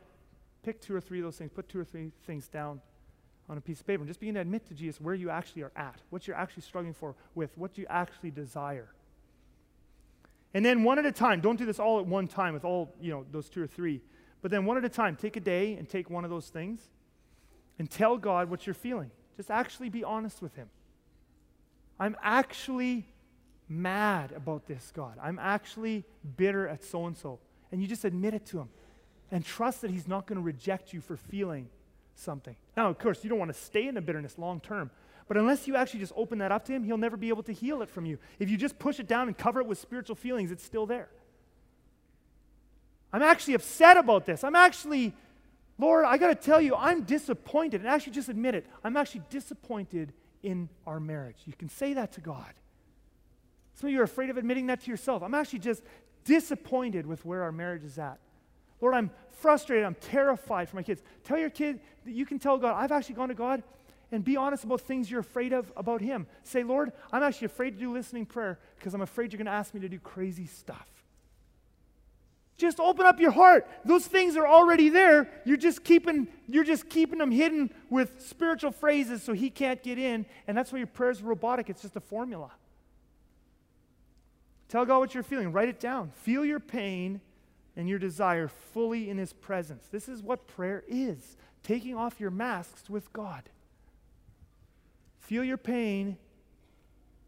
[0.64, 1.52] Pick two or three of those things.
[1.54, 2.82] Put two or three things down
[3.50, 5.64] on a piece of paper and just begin to admit to Jesus where you actually
[5.64, 8.88] are at, what you're actually struggling for with, what you actually desire.
[10.54, 12.94] And then one at a time, don't do this all at one time with all,
[13.02, 14.02] you know, those two or three,
[14.42, 16.90] but then one at a time, take a day and take one of those things
[17.80, 19.12] and tell God what you're feeling.
[19.38, 20.70] Just actually be honest with Him.
[22.00, 23.06] I'm actually
[23.70, 25.18] mad about this, God.
[25.22, 26.04] I'm actually
[26.38, 27.40] bitter at so and so.
[27.72, 28.70] And you just admit it to Him
[29.32, 31.70] and trust that He's not going to reject you for feeling
[32.16, 32.56] something.
[32.76, 34.92] Now, of course, you don't want to stay in the bitterness long term.
[35.28, 37.54] But unless you actually just open that up to Him, He'll never be able to
[37.54, 38.18] heal it from you.
[38.40, 41.08] If you just push it down and cover it with spiritual feelings, it's still there.
[43.14, 44.44] I'm actually upset about this.
[44.44, 45.14] I'm actually,
[45.82, 47.82] Lord, I got to tell you, I'm disappointed.
[47.82, 48.68] And actually, just admit it.
[48.84, 50.14] I'm actually disappointed
[50.44, 51.38] in our marriage.
[51.46, 52.54] You can say that to God.
[53.74, 55.24] Some of you are afraid of admitting that to yourself.
[55.24, 55.82] I'm actually just
[56.24, 58.20] disappointed with where our marriage is at.
[58.80, 59.84] Lord, I'm frustrated.
[59.84, 61.02] I'm terrified for my kids.
[61.24, 63.64] Tell your kid that you can tell God, I've actually gone to God
[64.12, 66.28] and be honest about things you're afraid of about Him.
[66.44, 69.52] Say, Lord, I'm actually afraid to do listening prayer because I'm afraid you're going to
[69.52, 70.88] ask me to do crazy stuff.
[72.62, 73.68] Just open up your heart.
[73.86, 75.28] Those things are already there.
[75.46, 79.98] You're just keeping, you're just keeping them hidden with spiritual phrases so he can't get
[79.98, 80.28] in.
[80.46, 81.72] And that's why your prayers are robotic.
[81.72, 82.52] It's just a formula.
[84.70, 85.52] Tell God what you're feeling.
[85.52, 86.12] Write it down.
[86.12, 87.20] Feel your pain
[87.76, 89.88] and your desire fully in His presence.
[89.92, 93.42] This is what prayer is taking off your masks with God.
[95.20, 96.16] Feel your pain,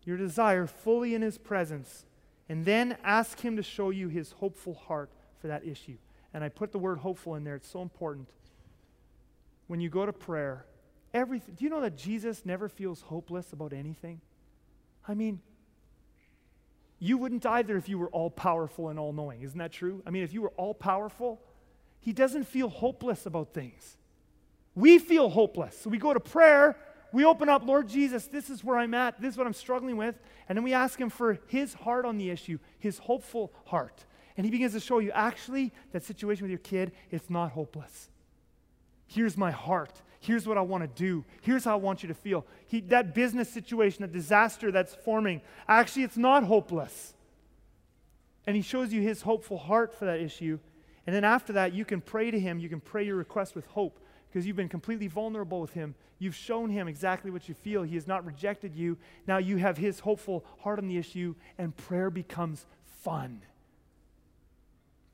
[0.03, 2.05] your desire fully in His presence,
[2.47, 5.09] and then ask Him to show you His hopeful heart
[5.44, 5.98] for that issue.
[6.34, 8.30] And I put the word hopeful in there, it's so important.
[9.68, 10.66] When you go to prayer,
[11.14, 14.22] everything, do you know that Jesus never feels hopeless about anything?
[15.06, 15.41] I mean,
[16.98, 19.41] you wouldn't either if you were all powerful and all knowing.
[19.41, 20.02] Isn't that true?
[20.08, 21.41] I mean, if you were all powerful,
[22.00, 23.98] he doesn't feel hopeless about things.
[24.76, 25.78] We feel hopeless.
[25.78, 26.78] So we go to prayer,
[27.12, 29.98] we open up, Lord Jesus, this is where I'm at, this is what I'm struggling
[29.98, 30.16] with,
[30.48, 34.06] and then we ask him for his heart on the issue, his hopeful heart.
[34.38, 38.09] And he begins to show you actually that situation with your kid, it's not hopeless.
[39.07, 40.01] Here's my heart.
[40.19, 41.25] Here's what I want to do.
[41.41, 42.45] Here's how I want you to feel.
[42.67, 47.13] He, that business situation, that disaster that's forming, actually, it's not hopeless.
[48.47, 50.59] And he shows you his hopeful heart for that issue.
[51.05, 52.59] And then after that, you can pray to him.
[52.59, 55.93] You can pray your request with hope because you've been completely vulnerable with him.
[56.17, 57.84] You've shown him exactly what you feel.
[57.84, 58.97] He has not rejected you.
[59.27, 62.65] Now you have his hopeful heart on the issue, and prayer becomes
[63.01, 63.41] fun.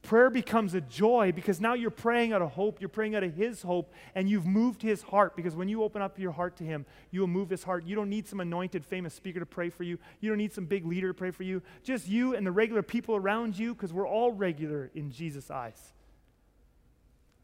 [0.01, 3.33] Prayer becomes a joy because now you're praying out of hope, you're praying out of
[3.33, 5.35] His hope, and you've moved His heart.
[5.35, 7.85] Because when you open up your heart to Him, you will move His heart.
[7.85, 10.65] You don't need some anointed, famous speaker to pray for you, you don't need some
[10.65, 11.61] big leader to pray for you.
[11.83, 15.93] Just you and the regular people around you, because we're all regular in Jesus' eyes.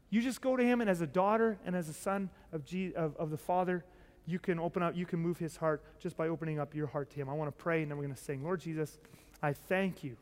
[0.08, 2.94] You just go to Him, and as a daughter and as a son of, Je-
[2.94, 3.84] of, of the Father,
[4.24, 7.10] you can open up, you can move His heart just by opening up your heart
[7.10, 7.28] to Him.
[7.28, 8.98] I want to pray, and then we're going to sing, Lord Jesus,
[9.42, 10.16] I thank you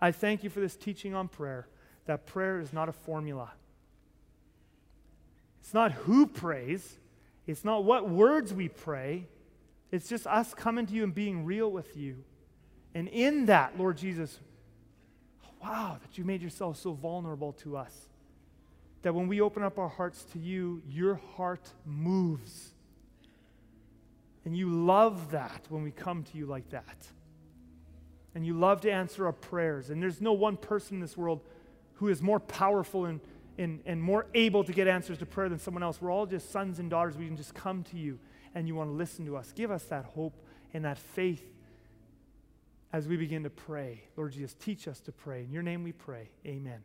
[0.00, 1.66] I thank you for this teaching on prayer,
[2.06, 3.50] that prayer is not a formula.
[5.60, 6.98] It's not who prays,
[7.46, 9.26] it's not what words we pray.
[9.90, 12.22] It's just us coming to you and being real with you.
[12.94, 14.38] And in that, Lord Jesus,
[15.62, 18.08] wow, that you made yourself so vulnerable to us.
[19.00, 22.72] That when we open up our hearts to you, your heart moves.
[24.44, 27.06] And you love that when we come to you like that
[28.38, 29.90] and you love to answer our prayers.
[29.90, 31.40] And there's no one person in this world
[31.94, 33.18] who is more powerful and,
[33.58, 36.00] and, and more able to get answers to prayer than someone else.
[36.00, 37.16] We're all just sons and daughters.
[37.16, 38.20] We can just come to you
[38.54, 39.50] and you want to listen to us.
[39.50, 40.40] Give us that hope
[40.72, 41.42] and that faith
[42.92, 44.04] as we begin to pray.
[44.16, 45.42] Lord Jesus, teach us to pray.
[45.42, 46.30] In your name we pray.
[46.46, 46.78] Amen.